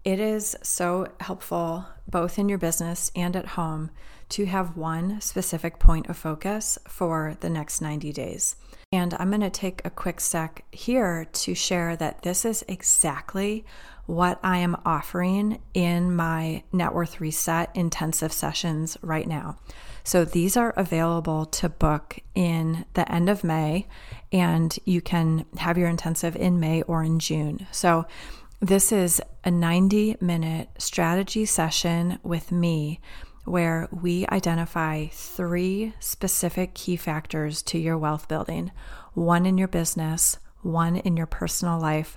It 0.04 0.18
is 0.18 0.56
so 0.62 1.06
helpful, 1.21 1.87
both 2.09 2.37
in 2.37 2.49
your 2.49 2.59
business 2.59 3.12
and 3.14 3.37
at 3.37 3.47
home, 3.47 3.90
to 4.30 4.47
have 4.47 4.76
one 4.76 5.21
specific 5.21 5.78
point 5.78 6.09
of 6.09 6.16
focus 6.16 6.76
for 6.88 7.37
the 7.38 7.50
next 7.50 7.80
90 7.80 8.12
days. 8.12 8.56
And 8.90 9.14
I'm 9.14 9.28
going 9.28 9.42
to 9.42 9.50
take 9.50 9.80
a 9.85 9.90
quick 9.90 10.21
sec 10.21 10.64
here 10.73 11.26
to 11.32 11.54
share 11.54 11.94
that 11.97 12.23
this 12.23 12.44
is 12.44 12.64
exactly 12.66 13.64
what 14.06 14.40
I 14.42 14.59
am 14.59 14.76
offering 14.85 15.61
in 15.73 16.16
my 16.16 16.64
Net 16.73 16.92
Worth 16.92 17.21
Reset 17.21 17.71
intensive 17.75 18.32
sessions 18.32 18.99
right 19.02 19.28
now. 19.28 19.59
So 20.02 20.25
these 20.25 20.56
are 20.56 20.75
available 20.76 21.47
to 21.47 21.68
book 21.68 22.18
in 22.35 22.87
the 22.94 23.11
end 23.11 23.28
of 23.28 23.44
May, 23.44 23.87
and 24.32 24.76
you 24.85 25.00
can 25.00 25.47
have 25.59 25.78
your 25.78 25.88
intensive 25.88 26.35
in 26.35 26.59
May 26.59 26.82
or 26.82 27.04
in 27.04 27.21
June. 27.21 27.68
So 27.71 28.06
this 28.62 28.92
is 28.92 29.21
a 29.42 29.50
90 29.50 30.19
minute 30.21 30.69
strategy 30.78 31.45
session 31.45 32.21
with 32.23 32.52
me 32.52 33.00
where 33.45 33.88
we 33.90 34.25
identify 34.28 35.09
three 35.09 35.92
specific 35.99 36.73
key 36.73 36.95
factors 36.95 37.61
to 37.61 37.76
your 37.76 37.99
wealth 37.99 38.28
building. 38.28 38.71
One 39.14 39.47
in 39.47 39.59
your 39.59 39.66
business, 39.66 40.38
one 40.61 40.95
in 40.95 41.16
your 41.16 41.26
personal 41.26 41.81
life, 41.81 42.16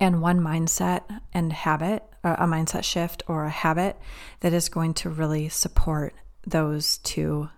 and 0.00 0.20
one 0.20 0.40
mindset 0.40 1.02
and 1.32 1.52
habit, 1.52 2.02
a 2.24 2.46
mindset 2.46 2.82
shift 2.82 3.22
or 3.28 3.44
a 3.44 3.50
habit 3.50 3.96
that 4.40 4.52
is 4.52 4.68
going 4.68 4.92
to 4.94 5.08
really 5.08 5.48
support 5.48 6.14
those 6.44 6.98
two 6.98 7.48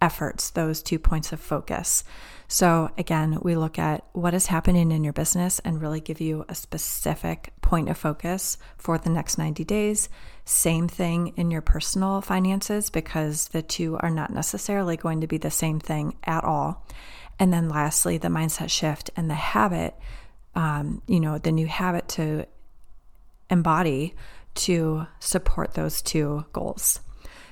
efforts, 0.00 0.50
those 0.50 0.82
two 0.82 0.98
points 0.98 1.32
of 1.32 1.40
focus. 1.40 2.04
So, 2.48 2.90
again, 2.96 3.38
we 3.42 3.56
look 3.56 3.78
at 3.78 4.04
what 4.12 4.34
is 4.34 4.46
happening 4.46 4.92
in 4.92 5.02
your 5.02 5.12
business 5.12 5.58
and 5.60 5.80
really 5.80 6.00
give 6.00 6.20
you 6.20 6.44
a 6.48 6.54
specific 6.54 7.52
point 7.60 7.88
of 7.88 7.98
focus 7.98 8.56
for 8.78 8.98
the 8.98 9.10
next 9.10 9.36
90 9.36 9.64
days. 9.64 10.08
Same 10.44 10.86
thing 10.86 11.32
in 11.36 11.50
your 11.50 11.62
personal 11.62 12.20
finances 12.20 12.88
because 12.88 13.48
the 13.48 13.62
two 13.62 13.96
are 13.98 14.10
not 14.10 14.32
necessarily 14.32 14.96
going 14.96 15.20
to 15.22 15.26
be 15.26 15.38
the 15.38 15.50
same 15.50 15.80
thing 15.80 16.16
at 16.24 16.44
all. 16.44 16.86
And 17.38 17.52
then, 17.52 17.68
lastly, 17.68 18.16
the 18.16 18.28
mindset 18.28 18.70
shift 18.70 19.10
and 19.16 19.28
the 19.28 19.34
habit, 19.34 19.94
um, 20.54 21.02
you 21.08 21.18
know, 21.18 21.38
the 21.38 21.52
new 21.52 21.66
habit 21.66 22.08
to 22.10 22.46
embody 23.50 24.14
to 24.54 25.06
support 25.18 25.74
those 25.74 26.00
two 26.00 26.46
goals. 26.52 27.00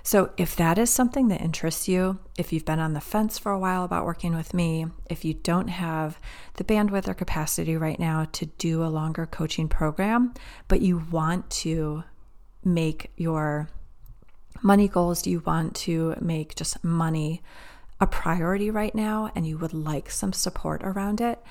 So, 0.06 0.32
if 0.36 0.54
that 0.56 0.76
is 0.76 0.90
something 0.90 1.28
that 1.28 1.40
interests 1.40 1.88
you, 1.88 2.18
if 2.36 2.52
you've 2.52 2.66
been 2.66 2.78
on 2.78 2.92
the 2.92 3.00
fence 3.00 3.38
for 3.38 3.50
a 3.50 3.58
while 3.58 3.84
about 3.84 4.04
working 4.04 4.36
with 4.36 4.52
me, 4.52 4.84
if 5.08 5.24
you 5.24 5.32
don't 5.32 5.68
have 5.68 6.20
the 6.54 6.64
bandwidth 6.64 7.08
or 7.08 7.14
capacity 7.14 7.74
right 7.74 7.98
now 7.98 8.26
to 8.32 8.44
do 8.44 8.84
a 8.84 8.92
longer 8.92 9.24
coaching 9.24 9.66
program, 9.66 10.34
but 10.68 10.82
you 10.82 10.98
want 11.10 11.48
to 11.48 12.04
make 12.62 13.12
your 13.16 13.70
money 14.62 14.88
goals, 14.88 15.22
do 15.22 15.30
you 15.30 15.42
want 15.46 15.74
to 15.74 16.14
make 16.20 16.54
just 16.54 16.84
money 16.84 17.42
a 17.98 18.06
priority 18.06 18.70
right 18.70 18.94
now, 18.94 19.30
and 19.34 19.46
you 19.46 19.56
would 19.56 19.72
like 19.72 20.10
some 20.10 20.34
support 20.34 20.82
around 20.84 21.22
it, 21.22 21.42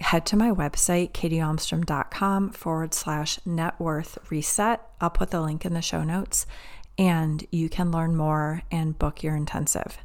head 0.00 0.24
to 0.26 0.36
my 0.36 0.50
website, 0.50 1.10
katyalmstrom.com 1.10 2.50
forward 2.50 2.94
slash 2.94 3.40
net 3.44 3.78
worth 3.80 4.18
reset. 4.30 4.80
I'll 5.00 5.10
put 5.10 5.30
the 5.30 5.40
link 5.40 5.64
in 5.64 5.74
the 5.74 5.82
show 5.82 6.04
notes 6.04 6.46
and 6.98 7.46
you 7.50 7.68
can 7.68 7.90
learn 7.90 8.16
more 8.16 8.62
and 8.70 8.98
book 8.98 9.22
your 9.22 9.36
intensive. 9.36 9.98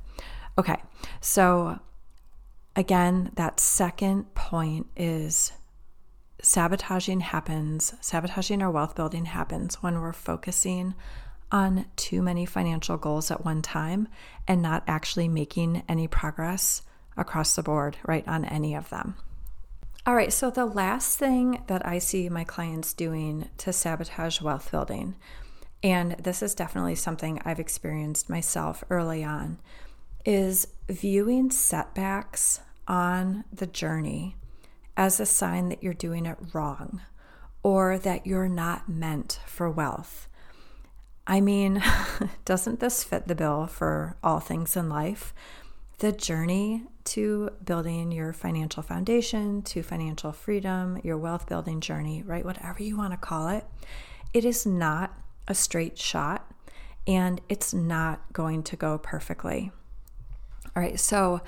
Okay, 0.58 0.78
so 1.20 1.80
again, 2.76 3.32
that 3.34 3.60
second 3.60 4.34
point 4.36 4.88
is 4.96 5.52
sabotaging 6.42 7.22
happens, 7.22 7.96
sabotaging 8.00 8.62
our 8.62 8.70
wealth 8.70 8.96
building 8.96 9.26
happens 9.26 9.82
when 9.82 10.00
we're 10.00 10.14
focusing 10.14 10.94
on 11.52 11.86
too 11.96 12.22
many 12.22 12.46
financial 12.46 12.98
goals 12.98 13.32
at 13.32 13.46
one 13.46 13.62
time 13.62 14.08
and 14.48 14.62
not 14.62 14.84
actually 14.88 15.28
making 15.28 15.84
any 15.88 16.08
progress 16.08 16.82
across 17.16 17.56
the 17.56 17.64
board, 17.64 17.98
right, 18.06 18.28
on 18.28 18.44
any 18.46 18.76
of 18.76 18.90
them. 18.90 19.16
All 20.06 20.16
right, 20.16 20.34
so 20.34 20.50
the 20.50 20.66
last 20.66 21.18
thing 21.18 21.64
that 21.68 21.86
I 21.88 22.00
see 22.00 22.28
my 22.28 22.44
clients 22.44 22.94
doing 22.94 23.50
to 23.60 23.72
sabotage 23.72 24.42
wealth 24.42 24.70
building, 24.72 25.16
and 25.84 26.14
this 26.14 26.42
is 26.42 26.56
definitely 26.56 26.96
something 26.96 27.42
I've 27.44 27.60
experienced 27.60 28.30
myself 28.30 28.84
early 28.90 29.24
on, 29.24 29.60
is 30.26 30.68
viewing 30.90 31.52
setbacks 31.52 32.62
on 32.88 33.44
the 33.52 33.68
journey 33.68 34.38
as 34.96 35.20
a 35.20 35.26
sign 35.26 35.70
that 35.70 35.84
you're 35.84 35.94
doing 35.94 36.26
it 36.26 36.38
wrong 36.54 37.02
or 37.64 37.98
that 37.98 38.26
you're 38.26 38.50
not 38.50 38.88
meant 38.88 39.40
for 39.46 39.70
wealth. 39.70 40.28
I 41.26 41.42
mean, 41.42 41.82
doesn't 42.46 42.80
this 42.80 43.04
fit 43.04 43.28
the 43.28 43.36
bill 43.36 43.68
for 43.68 44.18
all 44.24 44.40
things 44.40 44.76
in 44.76 44.90
life? 44.90 45.34
The 46.00 46.12
journey 46.12 46.84
to 47.06 47.50
building 47.64 48.12
your 48.12 48.34
financial 48.34 48.84
foundation, 48.84 49.62
to 49.64 49.84
financial 49.84 50.32
freedom, 50.32 51.00
your 51.04 51.18
wealth 51.18 51.48
building 51.48 51.82
journey, 51.82 52.24
right? 52.24 52.46
Whatever 52.46 52.84
you 52.84 52.98
want 52.98 53.12
to 53.12 53.18
call 53.18 53.50
it, 53.50 53.66
it 54.34 54.44
is 54.44 54.66
not 54.66 55.14
a 55.48 55.56
straight 55.56 55.98
shot 55.98 56.50
and 57.08 57.42
it's 57.50 57.74
not 57.74 58.22
going 58.32 58.64
to 58.64 58.76
go 58.76 58.98
perfectly. 58.98 59.72
All 60.76 60.82
right, 60.82 61.00
so 61.00 61.42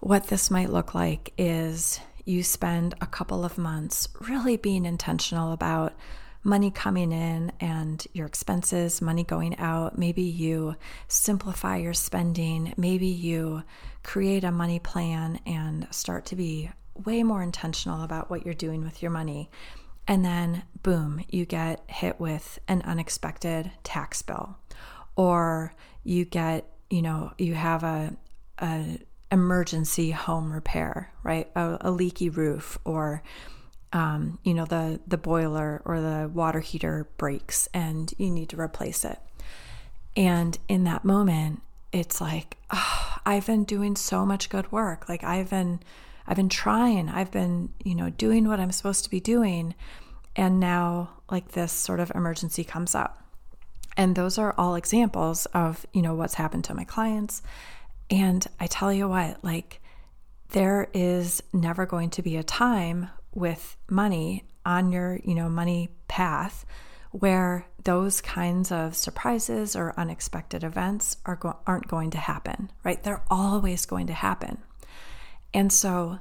what 0.00 0.28
this 0.28 0.50
might 0.50 0.70
look 0.70 0.94
like 0.94 1.32
is 1.38 2.00
you 2.24 2.42
spend 2.42 2.94
a 3.00 3.06
couple 3.06 3.44
of 3.44 3.58
months 3.58 4.08
really 4.20 4.56
being 4.56 4.84
intentional 4.84 5.52
about 5.52 5.94
money 6.42 6.70
coming 6.70 7.12
in 7.12 7.52
and 7.60 8.06
your 8.12 8.26
expenses, 8.26 9.02
money 9.02 9.24
going 9.24 9.58
out. 9.58 9.98
Maybe 9.98 10.22
you 10.22 10.76
simplify 11.08 11.76
your 11.78 11.92
spending. 11.92 12.72
Maybe 12.76 13.08
you 13.08 13.62
create 14.02 14.44
a 14.44 14.52
money 14.52 14.78
plan 14.78 15.40
and 15.44 15.86
start 15.90 16.24
to 16.26 16.36
be 16.36 16.70
way 17.04 17.22
more 17.22 17.42
intentional 17.42 18.02
about 18.02 18.30
what 18.30 18.44
you're 18.44 18.54
doing 18.54 18.82
with 18.82 19.02
your 19.02 19.10
money. 19.10 19.50
And 20.10 20.24
then, 20.24 20.64
boom, 20.82 21.24
you 21.28 21.46
get 21.46 21.84
hit 21.86 22.18
with 22.18 22.58
an 22.66 22.82
unexpected 22.82 23.70
tax 23.84 24.22
bill, 24.22 24.58
or 25.14 25.72
you 26.02 26.24
get, 26.24 26.66
you 26.90 27.00
know, 27.00 27.32
you 27.38 27.54
have 27.54 27.84
a, 27.84 28.16
a 28.58 28.98
emergency 29.30 30.10
home 30.10 30.52
repair, 30.52 31.12
right? 31.22 31.48
A, 31.54 31.78
a 31.82 31.90
leaky 31.92 32.28
roof, 32.28 32.76
or 32.84 33.22
um, 33.92 34.40
you 34.42 34.52
know 34.52 34.64
the 34.64 34.98
the 35.06 35.16
boiler 35.16 35.80
or 35.84 36.00
the 36.00 36.28
water 36.34 36.60
heater 36.60 37.08
breaks 37.16 37.68
and 37.72 38.12
you 38.18 38.30
need 38.30 38.48
to 38.48 38.60
replace 38.60 39.04
it. 39.04 39.20
And 40.16 40.58
in 40.68 40.82
that 40.84 41.04
moment, 41.04 41.62
it's 41.92 42.20
like, 42.20 42.56
oh, 42.72 43.16
I've 43.24 43.46
been 43.46 43.62
doing 43.62 43.94
so 43.94 44.26
much 44.26 44.50
good 44.50 44.72
work. 44.72 45.08
Like 45.08 45.22
I've 45.22 45.50
been 45.50 45.78
I've 46.30 46.36
been 46.36 46.48
trying. 46.48 47.08
I've 47.08 47.32
been, 47.32 47.70
you 47.82 47.96
know, 47.96 48.08
doing 48.08 48.46
what 48.46 48.60
I'm 48.60 48.70
supposed 48.70 49.02
to 49.02 49.10
be 49.10 49.18
doing. 49.18 49.74
And 50.36 50.60
now 50.60 51.10
like 51.28 51.48
this 51.50 51.72
sort 51.72 51.98
of 51.98 52.12
emergency 52.14 52.62
comes 52.62 52.94
up. 52.94 53.24
And 53.96 54.14
those 54.14 54.38
are 54.38 54.54
all 54.56 54.76
examples 54.76 55.46
of, 55.46 55.84
you 55.92 56.02
know, 56.02 56.14
what's 56.14 56.34
happened 56.34 56.62
to 56.66 56.74
my 56.74 56.84
clients. 56.84 57.42
And 58.10 58.46
I 58.60 58.68
tell 58.68 58.92
you 58.92 59.08
what, 59.08 59.42
like 59.42 59.80
there 60.50 60.88
is 60.94 61.42
never 61.52 61.84
going 61.84 62.10
to 62.10 62.22
be 62.22 62.36
a 62.36 62.44
time 62.44 63.08
with 63.34 63.76
money 63.88 64.44
on 64.64 64.92
your, 64.92 65.18
you 65.24 65.34
know, 65.34 65.48
money 65.48 65.88
path 66.06 66.64
where 67.10 67.66
those 67.82 68.20
kinds 68.20 68.70
of 68.70 68.94
surprises 68.94 69.74
or 69.74 69.94
unexpected 69.96 70.62
events 70.62 71.16
are 71.26 71.34
go- 71.34 71.58
aren't 71.66 71.88
going 71.88 72.10
to 72.10 72.18
happen, 72.18 72.70
right? 72.84 73.02
They're 73.02 73.24
always 73.28 73.84
going 73.84 74.06
to 74.06 74.12
happen. 74.12 74.58
And 75.52 75.72
so 75.72 76.18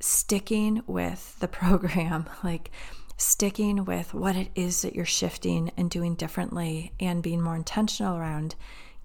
sticking 0.00 0.82
with 0.86 1.38
the 1.40 1.48
program, 1.48 2.28
like 2.44 2.70
sticking 3.16 3.84
with 3.84 4.14
what 4.14 4.36
it 4.36 4.48
is 4.54 4.82
that 4.82 4.94
you're 4.94 5.04
shifting 5.04 5.72
and 5.76 5.90
doing 5.90 6.14
differently 6.14 6.92
and 7.00 7.22
being 7.22 7.40
more 7.40 7.56
intentional 7.56 8.16
around, 8.16 8.54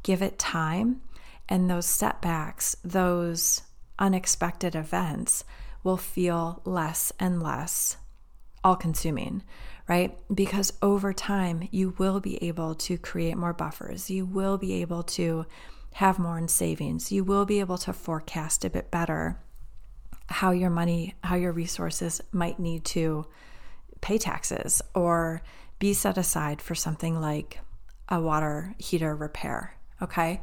give 0.03 0.21
it 0.21 0.37
time 0.37 1.01
and 1.49 1.69
those 1.69 1.85
setbacks, 1.85 2.75
those 2.83 3.61
unexpected 3.99 4.75
events 4.75 5.43
will 5.83 5.97
feel 5.97 6.61
less 6.65 7.11
and 7.19 7.43
less 7.43 7.97
all 8.63 8.75
consuming, 8.75 9.43
right? 9.87 10.17
Because 10.33 10.71
over 10.81 11.11
time, 11.11 11.67
you 11.71 11.93
will 11.97 12.21
be 12.21 12.41
able 12.43 12.75
to 12.75 12.97
create 12.97 13.37
more 13.37 13.53
buffers. 13.53 14.09
You 14.09 14.25
will 14.25 14.57
be 14.57 14.81
able 14.81 15.03
to 15.03 15.45
have 15.93 16.19
more 16.19 16.37
in 16.37 16.47
savings. 16.47 17.11
You 17.11 17.23
will 17.23 17.45
be 17.45 17.59
able 17.59 17.77
to 17.79 17.93
forecast 17.93 18.65
a 18.65 18.69
bit 18.69 18.91
better 18.91 19.39
how 20.27 20.51
your 20.51 20.69
money, 20.69 21.15
how 21.23 21.35
your 21.35 21.51
resources 21.51 22.21
might 22.31 22.59
need 22.59 22.85
to 22.85 23.25
pay 24.01 24.17
taxes 24.17 24.81
or 24.93 25.41
be 25.79 25.93
set 25.93 26.17
aside 26.17 26.61
for 26.61 26.75
something 26.75 27.19
like 27.19 27.59
a 28.09 28.19
water 28.19 28.73
heater 28.77 29.15
repair. 29.15 29.75
Okay. 30.01 30.41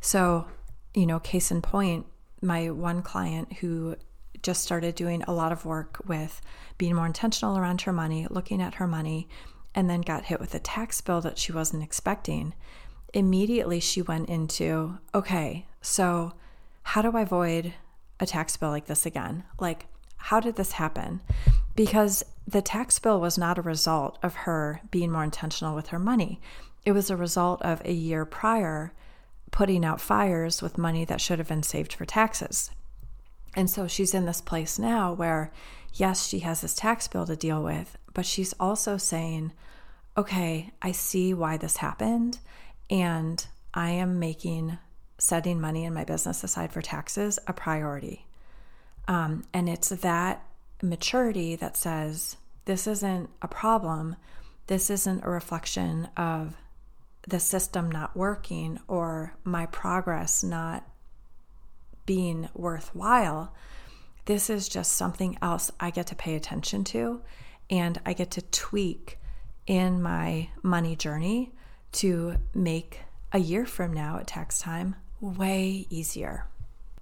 So, 0.00 0.46
you 0.94 1.06
know, 1.06 1.18
case 1.20 1.50
in 1.50 1.62
point, 1.62 2.06
my 2.42 2.70
one 2.70 3.02
client 3.02 3.52
who 3.54 3.96
just 4.42 4.62
started 4.62 4.94
doing 4.94 5.22
a 5.22 5.32
lot 5.32 5.52
of 5.52 5.64
work 5.64 6.00
with 6.06 6.40
being 6.78 6.94
more 6.94 7.06
intentional 7.06 7.58
around 7.58 7.82
her 7.82 7.92
money, 7.92 8.26
looking 8.30 8.62
at 8.62 8.74
her 8.74 8.86
money, 8.86 9.28
and 9.74 9.88
then 9.88 10.00
got 10.00 10.24
hit 10.24 10.40
with 10.40 10.54
a 10.54 10.58
tax 10.58 11.00
bill 11.00 11.20
that 11.20 11.38
she 11.38 11.52
wasn't 11.52 11.82
expecting. 11.82 12.54
Immediately, 13.12 13.80
she 13.80 14.02
went 14.02 14.28
into 14.28 14.98
okay, 15.14 15.66
so 15.80 16.32
how 16.82 17.02
do 17.02 17.16
I 17.16 17.22
avoid 17.22 17.74
a 18.18 18.26
tax 18.26 18.56
bill 18.56 18.70
like 18.70 18.86
this 18.86 19.06
again? 19.06 19.44
Like, 19.58 19.86
how 20.16 20.40
did 20.40 20.56
this 20.56 20.72
happen? 20.72 21.20
Because 21.74 22.24
the 22.46 22.62
tax 22.62 22.98
bill 22.98 23.20
was 23.20 23.38
not 23.38 23.58
a 23.58 23.62
result 23.62 24.18
of 24.22 24.34
her 24.34 24.80
being 24.90 25.10
more 25.10 25.24
intentional 25.24 25.74
with 25.74 25.88
her 25.88 25.98
money. 25.98 26.40
It 26.84 26.92
was 26.92 27.10
a 27.10 27.16
result 27.16 27.62
of 27.62 27.80
a 27.84 27.92
year 27.92 28.24
prior 28.24 28.92
putting 29.50 29.84
out 29.84 30.00
fires 30.00 30.62
with 30.62 30.78
money 30.78 31.04
that 31.04 31.20
should 31.20 31.38
have 31.38 31.48
been 31.48 31.62
saved 31.62 31.92
for 31.92 32.04
taxes. 32.04 32.70
And 33.54 33.68
so 33.68 33.88
she's 33.88 34.14
in 34.14 34.26
this 34.26 34.40
place 34.40 34.78
now 34.78 35.12
where, 35.12 35.52
yes, 35.94 36.26
she 36.26 36.40
has 36.40 36.60
this 36.60 36.74
tax 36.74 37.08
bill 37.08 37.26
to 37.26 37.36
deal 37.36 37.62
with, 37.62 37.98
but 38.14 38.26
she's 38.26 38.54
also 38.60 38.96
saying, 38.96 39.52
okay, 40.16 40.70
I 40.82 40.92
see 40.92 41.34
why 41.34 41.56
this 41.56 41.78
happened. 41.78 42.38
And 42.90 43.46
I 43.72 43.90
am 43.90 44.18
making 44.18 44.78
setting 45.18 45.60
money 45.60 45.84
in 45.84 45.94
my 45.94 46.04
business 46.04 46.42
aside 46.42 46.72
for 46.72 46.82
taxes 46.82 47.38
a 47.46 47.52
priority. 47.52 48.26
Um, 49.06 49.44
and 49.54 49.68
it's 49.68 49.90
that 49.90 50.42
maturity 50.82 51.56
that 51.56 51.76
says, 51.76 52.36
this 52.64 52.86
isn't 52.86 53.30
a 53.42 53.48
problem. 53.48 54.16
This 54.66 54.90
isn't 54.90 55.24
a 55.24 55.30
reflection 55.30 56.08
of 56.16 56.56
the 57.28 57.40
system 57.40 57.90
not 57.90 58.16
working 58.16 58.80
or 58.88 59.34
my 59.44 59.66
progress 59.66 60.42
not 60.42 60.84
being 62.06 62.48
worthwhile. 62.54 63.54
This 64.24 64.50
is 64.50 64.68
just 64.68 64.92
something 64.92 65.38
else 65.42 65.70
I 65.78 65.90
get 65.90 66.06
to 66.08 66.14
pay 66.14 66.34
attention 66.34 66.84
to 66.84 67.20
and 67.68 68.00
I 68.04 68.14
get 68.14 68.30
to 68.32 68.42
tweak 68.42 69.18
in 69.66 70.02
my 70.02 70.48
money 70.62 70.96
journey 70.96 71.52
to 71.92 72.36
make 72.54 73.00
a 73.32 73.38
year 73.38 73.66
from 73.66 73.92
now 73.92 74.18
at 74.18 74.26
tax 74.26 74.60
time 74.60 74.96
way 75.20 75.86
easier. 75.90 76.46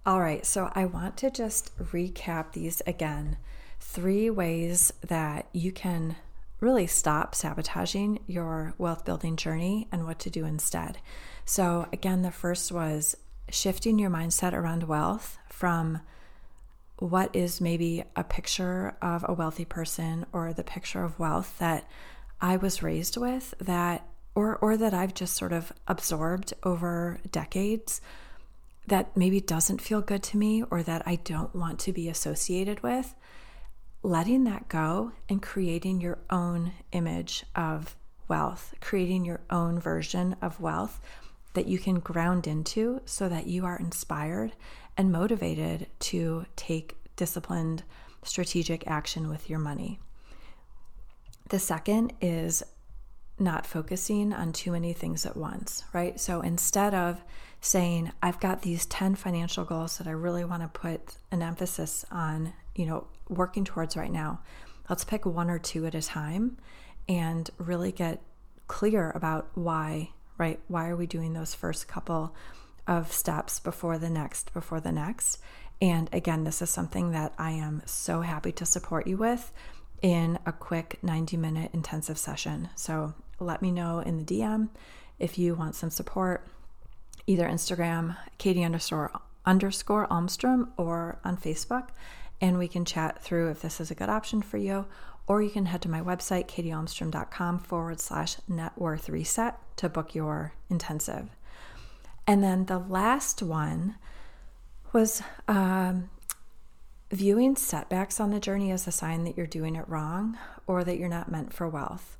All 0.04 0.20
right, 0.20 0.44
so 0.44 0.70
I 0.74 0.86
want 0.86 1.16
to 1.18 1.30
just 1.30 1.76
recap 1.78 2.52
these 2.52 2.80
again. 2.86 3.36
Three 3.80 4.30
ways 4.30 4.92
that 5.06 5.48
you 5.52 5.70
can 5.70 6.16
really 6.60 6.86
stop 6.86 7.34
sabotaging 7.34 8.20
your 8.26 8.74
wealth 8.78 9.04
building 9.04 9.36
journey 9.36 9.86
and 9.92 10.06
what 10.06 10.18
to 10.20 10.30
do 10.30 10.44
instead. 10.44 10.98
So, 11.44 11.88
again, 11.92 12.22
the 12.22 12.30
first 12.30 12.72
was 12.72 13.16
shifting 13.50 13.98
your 13.98 14.10
mindset 14.10 14.52
around 14.52 14.84
wealth 14.84 15.38
from 15.48 16.00
what 16.98 17.34
is 17.34 17.60
maybe 17.60 18.02
a 18.16 18.24
picture 18.24 18.96
of 19.00 19.24
a 19.28 19.32
wealthy 19.32 19.64
person 19.64 20.26
or 20.32 20.52
the 20.52 20.64
picture 20.64 21.04
of 21.04 21.18
wealth 21.18 21.56
that 21.58 21.88
I 22.40 22.56
was 22.56 22.82
raised 22.82 23.16
with 23.16 23.54
that 23.60 24.07
or 24.38 24.54
or 24.58 24.76
that 24.76 24.94
I've 24.94 25.14
just 25.14 25.34
sort 25.34 25.52
of 25.52 25.72
absorbed 25.88 26.54
over 26.62 27.18
decades 27.32 28.00
that 28.86 29.16
maybe 29.16 29.40
doesn't 29.40 29.80
feel 29.80 30.00
good 30.00 30.22
to 30.22 30.36
me 30.36 30.62
or 30.70 30.80
that 30.84 31.02
I 31.06 31.16
don't 31.16 31.52
want 31.56 31.80
to 31.80 31.92
be 31.92 32.08
associated 32.08 32.80
with 32.80 33.16
letting 34.04 34.44
that 34.44 34.68
go 34.68 35.10
and 35.28 35.42
creating 35.42 36.00
your 36.00 36.18
own 36.30 36.70
image 36.92 37.44
of 37.56 37.96
wealth, 38.28 38.74
creating 38.80 39.24
your 39.24 39.40
own 39.50 39.80
version 39.80 40.36
of 40.40 40.60
wealth 40.60 41.00
that 41.54 41.66
you 41.66 41.80
can 41.80 41.98
ground 41.98 42.46
into 42.46 43.00
so 43.06 43.28
that 43.28 43.48
you 43.48 43.64
are 43.64 43.76
inspired 43.76 44.52
and 44.96 45.10
motivated 45.10 45.88
to 45.98 46.46
take 46.54 46.96
disciplined, 47.16 47.82
strategic 48.22 48.86
action 48.86 49.28
with 49.28 49.50
your 49.50 49.58
money. 49.58 49.98
The 51.48 51.58
second 51.58 52.12
is 52.20 52.62
not 53.40 53.66
focusing 53.66 54.32
on 54.32 54.52
too 54.52 54.72
many 54.72 54.92
things 54.92 55.24
at 55.26 55.36
once, 55.36 55.84
right? 55.92 56.18
So 56.18 56.40
instead 56.40 56.94
of 56.94 57.22
saying, 57.60 58.12
I've 58.22 58.40
got 58.40 58.62
these 58.62 58.86
10 58.86 59.14
financial 59.16 59.64
goals 59.64 59.98
that 59.98 60.06
I 60.06 60.12
really 60.12 60.44
want 60.44 60.62
to 60.62 60.68
put 60.68 61.16
an 61.30 61.42
emphasis 61.42 62.04
on, 62.10 62.52
you 62.74 62.86
know, 62.86 63.06
working 63.28 63.64
towards 63.64 63.96
right 63.96 64.12
now, 64.12 64.40
let's 64.88 65.04
pick 65.04 65.26
one 65.26 65.50
or 65.50 65.58
two 65.58 65.86
at 65.86 65.94
a 65.94 66.02
time 66.02 66.56
and 67.08 67.50
really 67.58 67.92
get 67.92 68.22
clear 68.66 69.10
about 69.10 69.48
why, 69.54 70.10
right? 70.36 70.60
Why 70.68 70.88
are 70.88 70.96
we 70.96 71.06
doing 71.06 71.32
those 71.32 71.54
first 71.54 71.88
couple 71.88 72.34
of 72.86 73.12
steps 73.12 73.60
before 73.60 73.98
the 73.98 74.10
next, 74.10 74.52
before 74.52 74.80
the 74.80 74.92
next? 74.92 75.38
And 75.80 76.08
again, 76.12 76.44
this 76.44 76.60
is 76.60 76.70
something 76.70 77.12
that 77.12 77.32
I 77.38 77.52
am 77.52 77.82
so 77.86 78.22
happy 78.22 78.52
to 78.52 78.66
support 78.66 79.06
you 79.06 79.16
with 79.16 79.52
in 80.02 80.38
a 80.46 80.52
quick 80.52 80.98
90 81.02 81.36
minute 81.36 81.70
intensive 81.72 82.18
session. 82.18 82.70
So 82.74 83.14
let 83.40 83.62
me 83.62 83.70
know 83.70 84.00
in 84.00 84.18
the 84.18 84.24
DM 84.24 84.68
if 85.18 85.38
you 85.38 85.54
want 85.54 85.74
some 85.74 85.90
support, 85.90 86.46
either 87.26 87.46
Instagram, 87.46 88.16
Katy 88.38 88.64
underscore 88.64 89.10
underscore 89.44 90.06
Almstrom, 90.08 90.68
or 90.76 91.18
on 91.24 91.36
Facebook, 91.36 91.88
and 92.40 92.58
we 92.58 92.68
can 92.68 92.84
chat 92.84 93.22
through 93.22 93.50
if 93.50 93.62
this 93.62 93.80
is 93.80 93.90
a 93.90 93.94
good 93.94 94.08
option 94.08 94.42
for 94.42 94.58
you. 94.58 94.86
Or 95.26 95.42
you 95.42 95.50
can 95.50 95.66
head 95.66 95.82
to 95.82 95.90
my 95.90 96.00
website, 96.00 96.48
katyalmstrom.com 96.48 97.58
forward 97.58 98.00
slash 98.00 98.36
net 98.48 98.72
worth 98.76 99.08
reset 99.08 99.58
to 99.76 99.88
book 99.88 100.14
your 100.14 100.54
intensive. 100.70 101.28
And 102.26 102.42
then 102.42 102.66
the 102.66 102.78
last 102.78 103.42
one 103.42 103.96
was 104.92 105.22
um, 105.46 106.08
viewing 107.10 107.56
setbacks 107.56 108.20
on 108.20 108.30
the 108.30 108.40
journey 108.40 108.70
as 108.70 108.86
a 108.86 108.92
sign 108.92 109.24
that 109.24 109.36
you're 109.36 109.46
doing 109.46 109.76
it 109.76 109.88
wrong 109.88 110.38
or 110.66 110.84
that 110.84 110.98
you're 110.98 111.08
not 111.08 111.30
meant 111.30 111.52
for 111.52 111.68
wealth. 111.68 112.18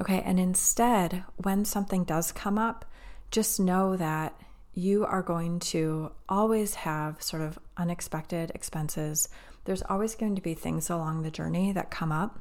Okay, 0.00 0.22
and 0.24 0.38
instead, 0.38 1.24
when 1.36 1.64
something 1.64 2.04
does 2.04 2.30
come 2.30 2.58
up, 2.58 2.84
just 3.30 3.58
know 3.58 3.96
that 3.96 4.40
you 4.74 5.04
are 5.04 5.22
going 5.22 5.58
to 5.58 6.12
always 6.28 6.76
have 6.76 7.20
sort 7.20 7.42
of 7.42 7.58
unexpected 7.76 8.52
expenses. 8.54 9.28
There's 9.64 9.82
always 9.82 10.14
going 10.14 10.36
to 10.36 10.42
be 10.42 10.54
things 10.54 10.88
along 10.88 11.22
the 11.22 11.32
journey 11.32 11.72
that 11.72 11.90
come 11.90 12.12
up. 12.12 12.38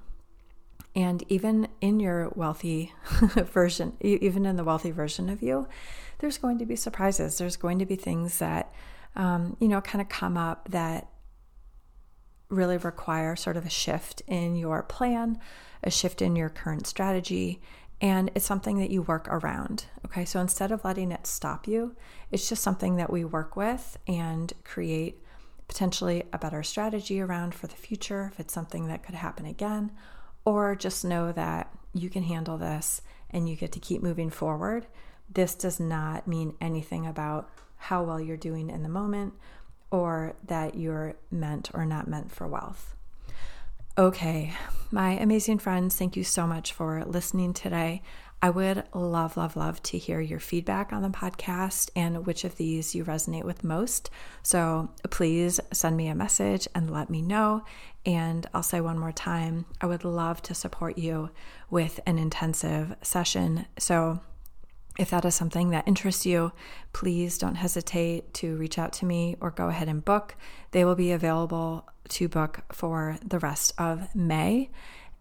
And 0.95 1.23
even 1.29 1.67
in 1.81 1.99
your 1.99 2.31
wealthy 2.35 2.93
version, 3.35 3.93
even 4.01 4.45
in 4.45 4.55
the 4.55 4.63
wealthy 4.63 4.91
version 4.91 5.29
of 5.29 5.41
you, 5.41 5.67
there's 6.19 6.37
going 6.37 6.59
to 6.59 6.65
be 6.65 6.75
surprises. 6.75 7.37
There's 7.37 7.57
going 7.57 7.79
to 7.79 7.85
be 7.85 7.95
things 7.95 8.37
that, 8.37 8.71
um, 9.15 9.57
you 9.59 9.67
know, 9.67 9.81
kind 9.81 10.01
of 10.01 10.09
come 10.09 10.37
up 10.37 10.69
that 10.69 11.07
really 12.49 12.77
require 12.77 13.35
sort 13.35 13.57
of 13.57 13.65
a 13.65 13.69
shift 13.69 14.21
in 14.27 14.55
your 14.55 14.83
plan, 14.83 15.39
a 15.83 15.91
shift 15.91 16.21
in 16.21 16.35
your 16.35 16.49
current 16.49 16.87
strategy, 16.87 17.61
and 17.99 18.29
it's 18.35 18.45
something 18.45 18.77
that 18.77 18.91
you 18.91 19.01
work 19.01 19.27
around. 19.27 19.85
Okay, 20.05 20.23
so 20.23 20.39
instead 20.39 20.71
of 20.71 20.85
letting 20.85 21.11
it 21.11 21.25
stop 21.25 21.67
you, 21.67 21.95
it's 22.31 22.47
just 22.47 22.63
something 22.63 22.95
that 22.97 23.11
we 23.11 23.25
work 23.25 23.55
with 23.55 23.97
and 24.07 24.53
create 24.63 25.21
potentially 25.67 26.23
a 26.31 26.37
better 26.37 26.63
strategy 26.63 27.19
around 27.19 27.53
for 27.53 27.67
the 27.67 27.75
future 27.75 28.29
if 28.31 28.39
it's 28.39 28.53
something 28.53 28.87
that 28.87 29.03
could 29.03 29.15
happen 29.15 29.45
again, 29.45 29.91
or 30.45 30.75
just 30.75 31.03
know 31.03 31.31
that 31.31 31.73
you 31.93 32.09
can 32.09 32.23
handle 32.23 32.57
this 32.57 33.01
and 33.31 33.49
you 33.49 33.55
get 33.55 33.71
to 33.73 33.79
keep 33.79 34.01
moving 34.01 34.29
forward. 34.29 34.87
This 35.29 35.55
does 35.55 35.79
not 35.79 36.27
mean 36.27 36.55
anything 36.61 37.05
about 37.05 37.49
how 37.75 38.03
well 38.03 38.19
you're 38.19 38.37
doing 38.37 38.69
in 38.69 38.83
the 38.83 38.89
moment 38.89 39.33
or 39.91 40.33
that 40.45 40.75
you're 40.75 41.15
meant 41.31 41.69
or 41.73 41.85
not 41.85 42.07
meant 42.07 42.31
for 42.31 42.47
wealth. 42.47 42.95
Okay, 43.97 44.53
my 44.91 45.11
amazing 45.13 45.57
friends, 45.57 45.95
thank 45.95 46.15
you 46.15 46.23
so 46.23 46.45
much 46.45 46.71
for 46.71 47.03
listening 47.05 47.53
today. 47.53 48.03
I 48.39 48.51
would 48.51 48.83
love, 48.93 49.35
love, 49.35 49.55
love 49.55 49.81
to 49.83 49.97
hear 49.97 50.21
your 50.21 50.39
feedback 50.39 50.93
on 50.93 51.01
the 51.01 51.09
podcast 51.09 51.89
and 51.95 52.27
which 52.27 52.43
of 52.43 52.57
these 52.57 52.93
you 52.93 53.03
resonate 53.03 53.43
with 53.43 53.63
most. 53.63 54.11
So 54.43 54.91
please 55.09 55.59
send 55.73 55.97
me 55.97 56.07
a 56.07 56.15
message 56.15 56.67
and 56.75 56.91
let 56.91 57.09
me 57.09 57.23
know. 57.23 57.63
And 58.05 58.45
I'll 58.53 58.61
say 58.61 58.79
one 58.79 58.99
more 58.99 59.11
time 59.11 59.65
I 59.81 59.87
would 59.87 60.05
love 60.05 60.43
to 60.43 60.53
support 60.53 60.99
you 60.99 61.31
with 61.71 61.99
an 62.05 62.19
intensive 62.19 62.95
session. 63.01 63.65
So 63.79 64.19
if 64.97 65.09
that 65.11 65.25
is 65.25 65.35
something 65.35 65.69
that 65.69 65.87
interests 65.87 66.25
you, 66.25 66.51
please 66.93 67.37
don't 67.37 67.55
hesitate 67.55 68.33
to 68.35 68.55
reach 68.55 68.77
out 68.77 68.93
to 68.93 69.05
me 69.05 69.35
or 69.39 69.51
go 69.51 69.67
ahead 69.67 69.87
and 69.87 70.03
book. 70.03 70.35
They 70.71 70.85
will 70.85 70.95
be 70.95 71.11
available 71.11 71.87
to 72.09 72.27
book 72.27 72.61
for 72.71 73.17
the 73.25 73.39
rest 73.39 73.73
of 73.77 74.13
May. 74.15 74.69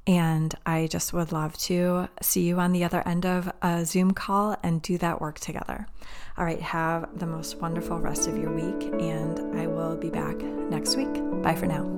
And 0.07 0.55
I 0.65 0.87
just 0.87 1.13
would 1.13 1.33
love 1.33 1.59
to 1.59 2.09
see 2.23 2.43
you 2.43 2.61
on 2.61 2.73
the 2.73 2.85
other 2.85 3.03
end 3.07 3.27
of 3.27 3.53
a 3.61 3.85
Zoom 3.85 4.13
call 4.13 4.57
and 4.63 4.81
do 4.81 4.99
that 4.99 5.21
work 5.21 5.41
together. 5.41 5.89
All 6.39 6.45
right, 6.45 6.61
have 6.61 7.19
the 7.19 7.27
most 7.27 7.57
wonderful 7.57 7.99
rest 7.99 8.29
of 8.29 8.39
your 8.39 8.53
week, 8.53 8.93
and 9.01 9.59
I 9.59 9.67
will 9.67 9.97
be 9.97 10.11
back 10.11 10.37
next 10.37 10.97
week. 10.97 11.13
Bye 11.43 11.57
for 11.57 11.67
now. 11.67 11.96